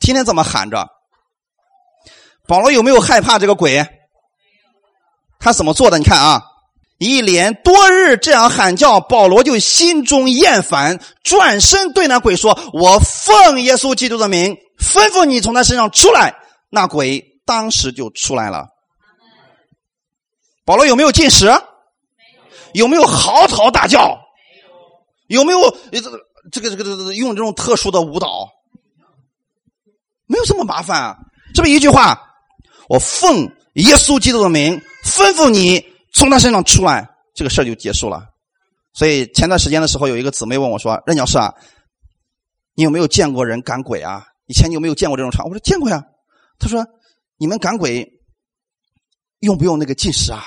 [0.00, 0.86] 天天这么喊着。
[2.46, 3.88] 保罗有没有害怕这个鬼？
[5.40, 5.96] 他怎么做的？
[5.96, 6.42] 你看啊，
[6.98, 16.34] 一连多日这样喊叫，保罗就心中厌烦，转身对那鬼说：“我奉耶稣基督的名，吩咐你从他身上出来。”
[16.70, 18.68] 那鬼当时就出来了。
[20.66, 21.50] 保罗有没有进食？
[22.74, 24.20] 有没有嚎啕大叫？
[25.28, 25.58] 有没有
[25.90, 26.20] 这个
[26.52, 28.50] 这个这个用这种特殊的舞蹈？
[30.26, 31.16] 没有这么麻烦啊。
[31.54, 32.22] 这么一句话？
[32.90, 35.82] 我奉耶稣基督的名吩咐你
[36.12, 38.26] 从他身上出来，这个事儿就结束了。
[38.92, 41.54] 所以前段时间的时候，有一个姊妹问我说：“任教师啊，
[42.74, 44.26] 你有没有见过人赶鬼啊？
[44.48, 46.04] 以前你有没有见过这种场？”我说：“见过呀。”
[46.60, 46.84] 他说
[47.38, 48.06] ：“你们赶鬼
[49.40, 50.44] 用不用那个禁食啊？”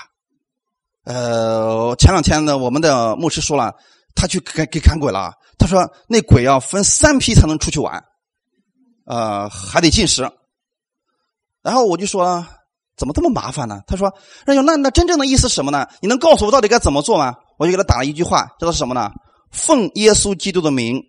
[1.04, 3.74] 呃，前两天呢，我们的牧师说了，
[4.14, 5.34] 他去给给赶鬼了。
[5.58, 8.04] 他说：“那鬼要分三批才能出去玩，
[9.06, 10.32] 呃，还得禁食。”
[11.64, 12.46] 然后我就说
[12.98, 14.14] ：“怎么这么麻烦呢？”他说
[14.46, 15.88] ：“那那那真正的意思是什么呢？
[16.02, 19.12] 你能告诉我到底该怎么做吗？”我就给他打了一句话，知道是什么呢？
[19.52, 21.02] 奉耶稣基督的名，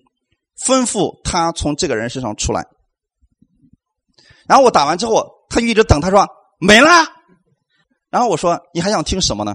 [0.64, 2.66] 吩咐他从这个人身上出来。
[4.46, 6.00] 然后我打完之后，他就一直等。
[6.00, 6.26] 他说
[6.58, 6.88] ：“没了。”
[8.10, 9.54] 然后我说：“你还想听什么呢？”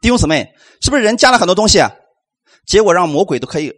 [0.00, 1.80] 弟兄姊妹，是不是人加了很多东西？
[2.66, 3.72] 结果让魔鬼都可以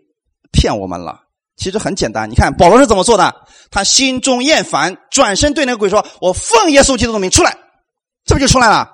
[0.53, 1.20] 骗我们了。
[1.57, 3.34] 其实很简单，你看保罗是怎么做的？
[3.70, 7.57] 他心中厌烦，转身对那个鬼说：“我奉耶稣基督的名出来。”
[8.24, 8.88] 这不就出来了？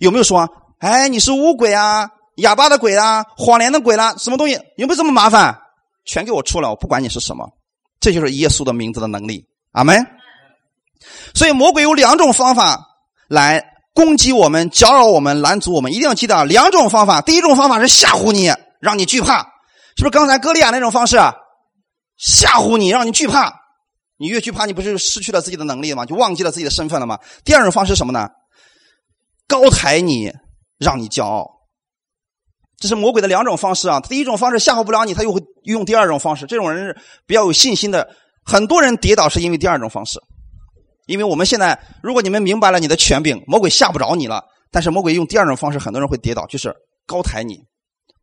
[0.00, 0.48] 有没有说？
[0.78, 4.54] 哎，你是乌鬼啊，哑巴的鬼啊，谎言的鬼啦，什么东西？
[4.76, 5.56] 有没有这么麻烦？
[6.04, 6.68] 全给我出来！
[6.68, 7.48] 我不管你是什么，
[8.00, 9.46] 这就是耶稣的名字的能力。
[9.70, 10.04] 阿门。
[11.34, 12.80] 所以魔鬼有两种方法
[13.28, 17.20] 来攻击我们、搅扰我们、拦阻我们，一定要记得两种方法。
[17.20, 18.52] 第一种方法是吓唬你。
[18.82, 19.38] 让你惧怕，
[19.96, 21.32] 是不是刚才歌利亚那种方式啊？
[22.18, 23.54] 吓唬你，让你惧怕。
[24.18, 26.04] 你越惧怕，你不是失去了自己的能力吗？
[26.04, 27.16] 就忘记了自己的身份了吗？
[27.44, 28.28] 第二种方式什么呢？
[29.46, 30.32] 高抬你，
[30.80, 31.48] 让你骄傲。
[32.76, 34.00] 这是魔鬼的两种方式啊。
[34.00, 36.44] 第一种方式吓唬不了你，他又会用第二种方式。
[36.46, 38.10] 这种人是比较有信心的。
[38.44, 40.18] 很多人跌倒是因为第二种方式。
[41.06, 44.44] 因为我们现在，如果你们明白了你的权柄，魔鬼吓不着你了。
[44.70, 46.74] 但是魔鬼用第二种方式，很多人会跌倒，就是
[47.06, 47.58] 高抬你。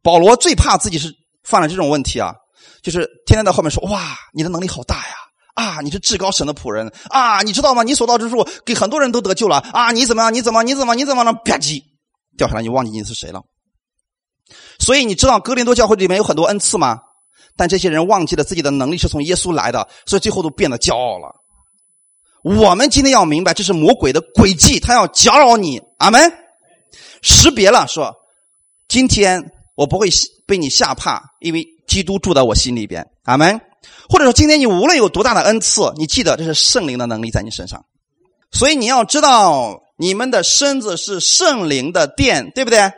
[0.02, 1.14] 保罗最怕自己是
[1.44, 2.34] 犯了这种问题啊，
[2.82, 5.14] 就是天天在后面说：“哇，你的能力好大呀！
[5.56, 7.42] 啊，你是至高神的仆人啊！
[7.42, 7.84] 你知道吗？
[7.84, 9.92] 你所到之处给很多人都得救了啊！
[9.92, 10.34] 你怎么样？
[10.34, 10.64] 你怎么？
[10.64, 10.96] 你怎么？
[10.96, 11.34] 你怎么了？
[11.34, 11.82] 吧唧
[12.38, 13.42] 掉下来，你忘记你是谁了。
[14.80, 16.98] 所以你知道哥林多教会里面有很多恩赐吗？
[17.58, 21.30] 但这些人忘记了自己的能力是从耶稣来的，所以最后都变得骄傲了。
[22.44, 25.82] 我们今天要明白，这是魔鬼的诡计，他要搅扰你。
[25.98, 26.32] 阿门。
[27.22, 28.16] 识别了，说
[28.88, 29.52] 今天。
[29.76, 30.10] 我不会
[30.46, 33.08] 被你吓怕，因为基督住在我心里边。
[33.24, 33.62] 阿门。
[34.10, 37.86] 或者说，今天你无论有多大的恩赐，你记得这是圣灵的能力在你身上。
[38.52, 42.92] 所以你要知道，你们的身子是圣灵的殿，对不对？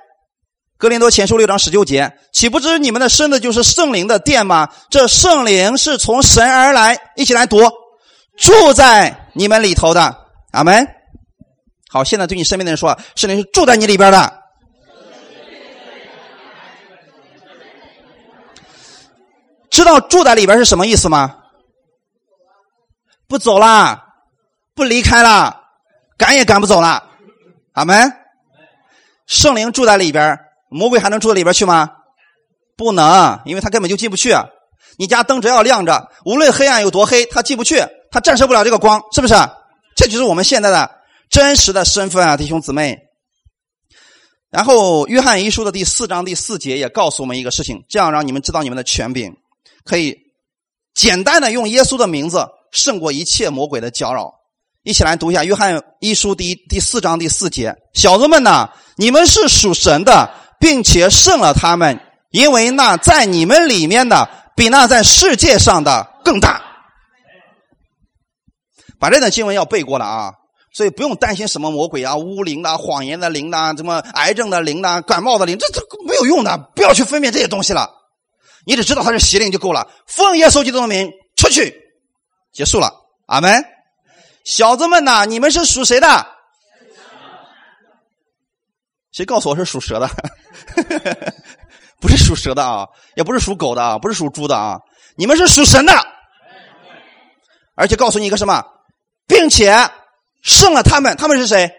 [0.79, 4.67] 格林多前书六章十九节，岂不知你们的身子就是圣灵的殿吗？
[4.89, 7.59] 这圣灵是从神而来，一起来读，
[8.41, 10.17] 住在你们里头的。
[10.51, 10.87] 阿门。
[11.89, 14.41] 好，现在对你身边的人说，圣灵是住在你里边的。
[19.69, 21.37] 知道住在里边是什么意思吗？
[23.27, 24.05] 不走啦，
[24.73, 25.61] 不离开了，
[26.17, 27.09] 赶也赶不走了。
[27.73, 28.11] 阿门。
[29.27, 31.91] 圣灵住在里边，魔鬼还能住在里边去吗？
[32.75, 34.35] 不能，因为他根本就进不去。
[34.97, 37.81] 你家灯只要亮着，无论黑暗有多黑，他进不去，
[38.11, 39.33] 他战胜不了这个光，是不是？
[39.95, 40.91] 这就是我们现在的
[41.29, 42.99] 真实的身份啊，弟兄姊妹。
[44.49, 49.33] 然后，约翰一书的第四章第四节也告诉我们一个事情，这样让你们知道你们的权柄。
[49.85, 50.17] 可以
[50.93, 54.33] 简单的用耶稣的名字胜过一切魔鬼的搅扰。
[54.83, 61.99] 一起来读一下《约翰一书》第第四章第四节：“小子们呐，你们是属神的，并且胜了他们，
[62.31, 66.61] 因为那在你们里面的比那在世界上的更大。”
[69.01, 70.31] 把这段经文要背过了啊！
[70.71, 77.89] 所以不用担心什么魔鬼啊、巫灵啊、谎言的灵啊、什么癌症的灵啊、感冒的灵，这这没有用的，不要去分辨这些东西了。
[78.63, 79.89] 你只知道他是邪灵就够了。
[80.05, 81.75] 奉耶稣基督的名出去，
[82.53, 82.93] 结束了。
[83.25, 83.65] 阿门。
[84.45, 86.27] 小子们呐，你们是属谁的？
[89.11, 90.07] 谁告诉我是属蛇的？
[91.99, 94.79] 不是属蛇的啊，也不是属狗的啊，不是属猪的啊。
[95.15, 95.93] 你们是属神的。
[97.75, 98.63] 而且告诉你一个什么，
[99.31, 99.89] 并且
[100.41, 101.15] 胜了他们。
[101.15, 101.71] 他们是谁？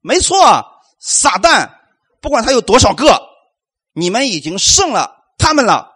[0.00, 0.64] 没错，
[1.00, 1.68] 撒旦。
[2.20, 3.20] 不管他有多少个。
[3.94, 5.90] 你们已经胜了他们了，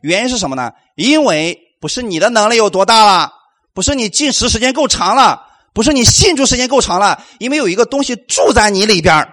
[0.00, 0.72] 原因是什么呢？
[0.96, 3.32] 因为不是你的能力有多大了，
[3.74, 9.32] 不是你进食时间够长了，不是你信主时间够长了，因为有一个东西住在你里边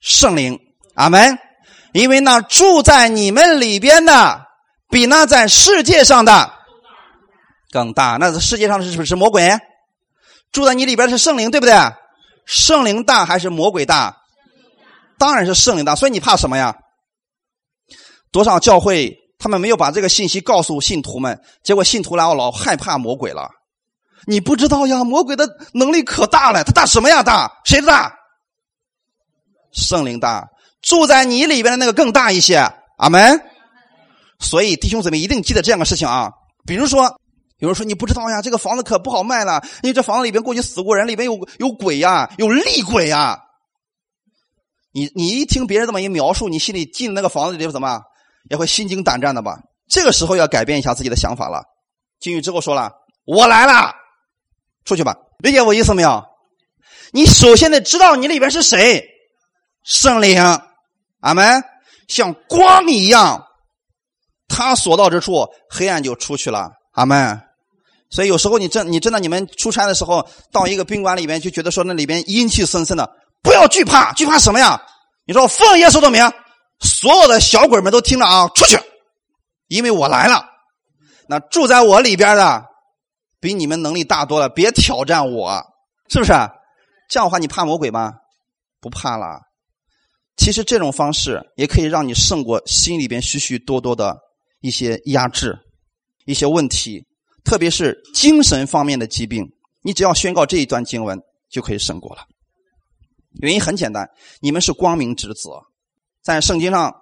[0.00, 0.60] 圣灵，
[0.94, 1.38] 阿门。
[1.92, 4.46] 因为那住在你们里边的，
[4.88, 6.52] 比那在世界上的
[7.72, 8.18] 更大。
[8.20, 9.58] 那世界上的是不是魔鬼？
[10.52, 11.74] 住在你里边是圣灵，对不对？
[12.44, 14.18] 圣灵大还是魔鬼大？
[15.18, 15.96] 当然是圣灵大。
[15.96, 16.76] 所以你怕什么呀？
[18.30, 23.50] 多少教会他们没有把这个信息告诉信徒们，结果信徒然后老害怕魔鬼了。
[24.26, 27.22] 你不知道呀，魔鬼的能力可大了，他大什么呀？
[27.22, 28.14] 大谁大？
[29.72, 30.48] 圣灵大，
[30.82, 32.58] 住在你里边的那个更大一些。
[32.98, 33.40] 阿门。
[34.38, 36.30] 所以弟兄姊妹一定记得这样的事情啊。
[36.66, 37.18] 比如说，
[37.62, 43.40] 有人说你不知道呀，这个房子可不好卖了，因为这房子里边过去死过人，里边有有鬼呀，有厉鬼呀。
[44.90, 48.02] 你你一听别人这么一描述，你心里进那个房子里怎么
[48.50, 49.60] 也会心惊胆战的吧？
[49.88, 51.62] 这个时候要改变一下自己的想法了。
[52.18, 52.90] 进去之后说了
[53.24, 53.94] ：“我来了，
[54.84, 56.24] 出去吧。”理解我意思没有？
[57.12, 59.04] 你首先得知道你里边是谁，
[59.84, 60.42] 圣灵，
[61.20, 61.62] 阿门，
[62.08, 63.46] 像光一样，
[64.48, 67.40] 他所到之处，黑暗就出去了，阿门。
[68.12, 73.10] 所以有时候你真你真的你们出差的时候，到一个宾馆里边，就觉得说那里边阴气森森的。
[73.42, 74.80] 不要惧怕，惧怕什么呀？
[75.24, 76.22] 你说奉耶稣的名，
[76.78, 78.78] 所有的小鬼们都听着啊，出去，
[79.66, 80.44] 因为我来了。
[81.26, 82.64] 那住在我里边的，
[83.40, 85.60] 比你们能力大多了，别挑战我，
[86.08, 86.32] 是不是？
[87.08, 88.12] 这样的话，你怕魔鬼吗？
[88.80, 89.40] 不怕了。
[90.36, 94.16] 其实这种方式也可以让你胜过心里边许许多多的
[94.60, 95.56] 一些压制、
[96.26, 97.04] 一些问题，
[97.44, 99.50] 特别是精神方面的疾病。
[99.82, 101.20] 你只要宣告这一段经文，
[101.50, 102.22] 就可以胜过了。
[103.40, 104.08] 原因很简单，
[104.40, 105.48] 你们是光明之子，
[106.22, 106.90] 在圣经上，《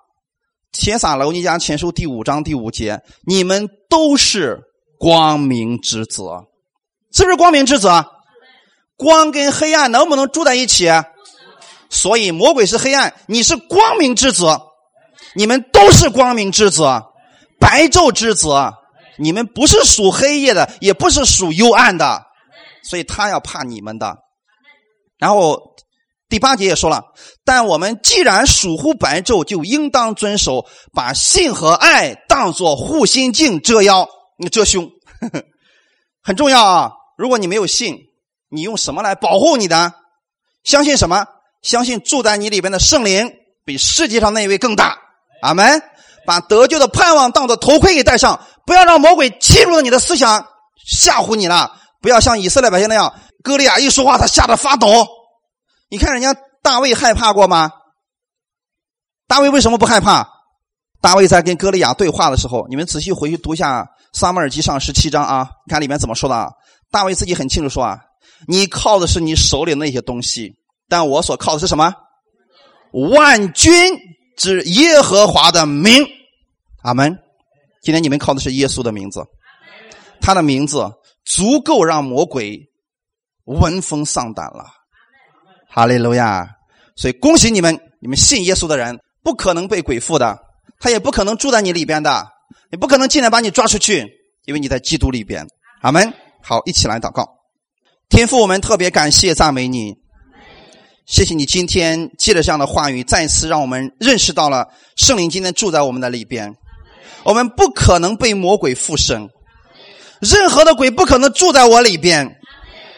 [0.73, 4.61] 帖撒罗尼迦前书》第五章第五节，你们都是
[4.99, 6.23] 光明之子，
[7.13, 7.89] 是不是光明之子？
[8.97, 10.89] 光跟黑暗能不能住在一起？
[11.89, 14.47] 所以魔鬼是黑暗，你是光明之子，
[15.35, 16.85] 你们都是光明之子，
[17.59, 18.49] 白昼之子，
[19.19, 22.23] 你们不是属黑夜的，也不是属幽暗的，
[22.83, 24.17] 所以他要怕你们的，
[25.19, 25.71] 然后。
[26.29, 27.03] 第八节也说了，
[27.45, 34.09] 但我们既然属乎白昼，就应当遵守，把信和爱当作护心镜遮腰，
[34.53, 34.89] 遮胸，
[36.23, 36.93] 很重要啊！
[37.19, 37.97] 如果你没有信，
[38.49, 39.93] 你用什么来保护你的？
[40.63, 41.27] 相信什么？
[41.63, 43.33] 相信住在你里边的圣灵
[43.65, 44.99] 比世界上那一位更大。
[45.43, 45.83] 阿门！
[46.27, 50.47] 把得救的盼望当做头盔给戴上，不要让魔鬼侵入你的思想，
[50.87, 51.77] 吓唬你了。
[52.01, 53.13] 不要像以色列百姓那样，
[53.43, 54.87] 歌利亚一说话，他吓得发抖。
[55.89, 57.73] 你看人家大卫害怕过吗？
[59.27, 60.25] 大卫为什么不害怕？
[61.03, 66.37] 大卫在跟歌利亚对话的时候，你们仔细回去读一下《撒母耳记上》十七章啊，你看里面怎么说的。
[66.37, 66.49] 啊？
[66.93, 67.99] 大卫自己很清楚说啊
[68.47, 70.55] ：“你靠的是你手里那些东西，
[70.89, 71.93] 但我所靠的是什么？
[72.93, 73.99] 万军
[74.37, 76.07] 之耶和华的名。”
[76.85, 77.19] 阿门。
[77.81, 79.23] 今天你们靠的是耶稣的名字，
[80.21, 80.87] 他的名字
[81.25, 82.61] 足够让魔鬼
[83.45, 84.67] 闻风丧胆了。
[85.69, 86.47] 哈利路亚！
[86.97, 90.39] 所以恭喜你们，你们信耶稣的人不可能被鬼附的，
[90.79, 92.27] 他也不可能住在你里边的，
[92.71, 94.07] 也不可能进来把你抓出去，
[94.45, 95.47] 因为你在基督里边。
[95.81, 96.13] 阿门。
[96.43, 97.27] 好，一起来祷告。
[98.09, 99.95] 天父，我们特别感谢赞美你，
[101.07, 106.55] 谢谢你今天借着这样的话语，再一次让我们认识到了圣灵今天住在我们的里边。
[107.25, 109.29] 我们不可能被魔鬼附身，
[110.21, 112.37] 任何的鬼不可能住在我里边，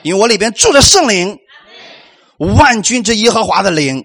[0.02, 1.38] 因为我里边住着圣灵。
[2.38, 4.02] 万军之耶和华的灵，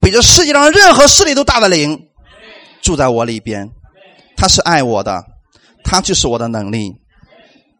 [0.00, 1.98] 比这世界上任何势力都大的灵，
[2.82, 3.70] 住在我里边。
[4.36, 5.24] 他是爱我的，
[5.82, 6.92] 他就是我的能力。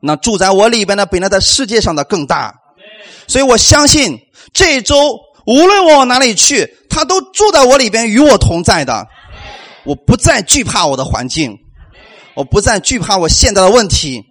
[0.00, 2.54] 那住在我里边的，比那在世界上的更大。
[3.26, 4.18] 所以我相信，
[4.54, 4.96] 这一周
[5.44, 9.06] 无论我往哪里去，他都住在我里边，与我同在的。
[9.84, 11.56] 我不再惧怕我的环境，
[12.34, 14.22] 我不再惧怕我现在的问题，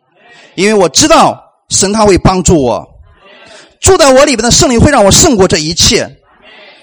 [0.56, 2.88] 因为我知道神他会帮助我。
[3.80, 6.18] 住在我里边的圣灵会让我胜过这一切，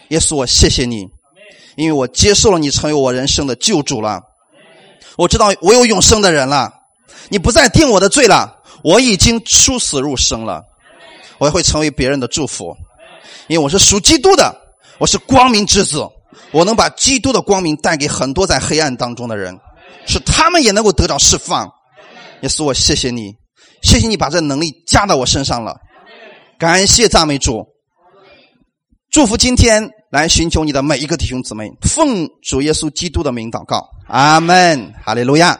[0.09, 1.07] 耶稣，我谢谢你，
[1.77, 4.21] 因为我接受了你成为我人生的救主了。
[5.17, 6.73] 我知道我有永生的人了，
[7.29, 10.63] 你不再定我的罪了，我已经出死入生了，
[11.39, 12.75] 我也会成为别人的祝福，
[13.49, 14.55] 因为我是属基督的，
[14.99, 16.07] 我是光明之子，
[16.53, 19.59] 我能把基督的光明带给很多在黑暗当中的人，
[20.07, 21.71] 使他们也能够得到释放。
[22.43, 23.35] 耶稣，我谢谢你，
[23.83, 25.77] 谢谢你把这能力加到我身上了。
[26.59, 27.67] 感谢赞美主，
[29.11, 35.59] 祝福今天来寻求你的每一个弟兄姊妹，奉主耶稣基督的名祷告，阿门，哈利路亚。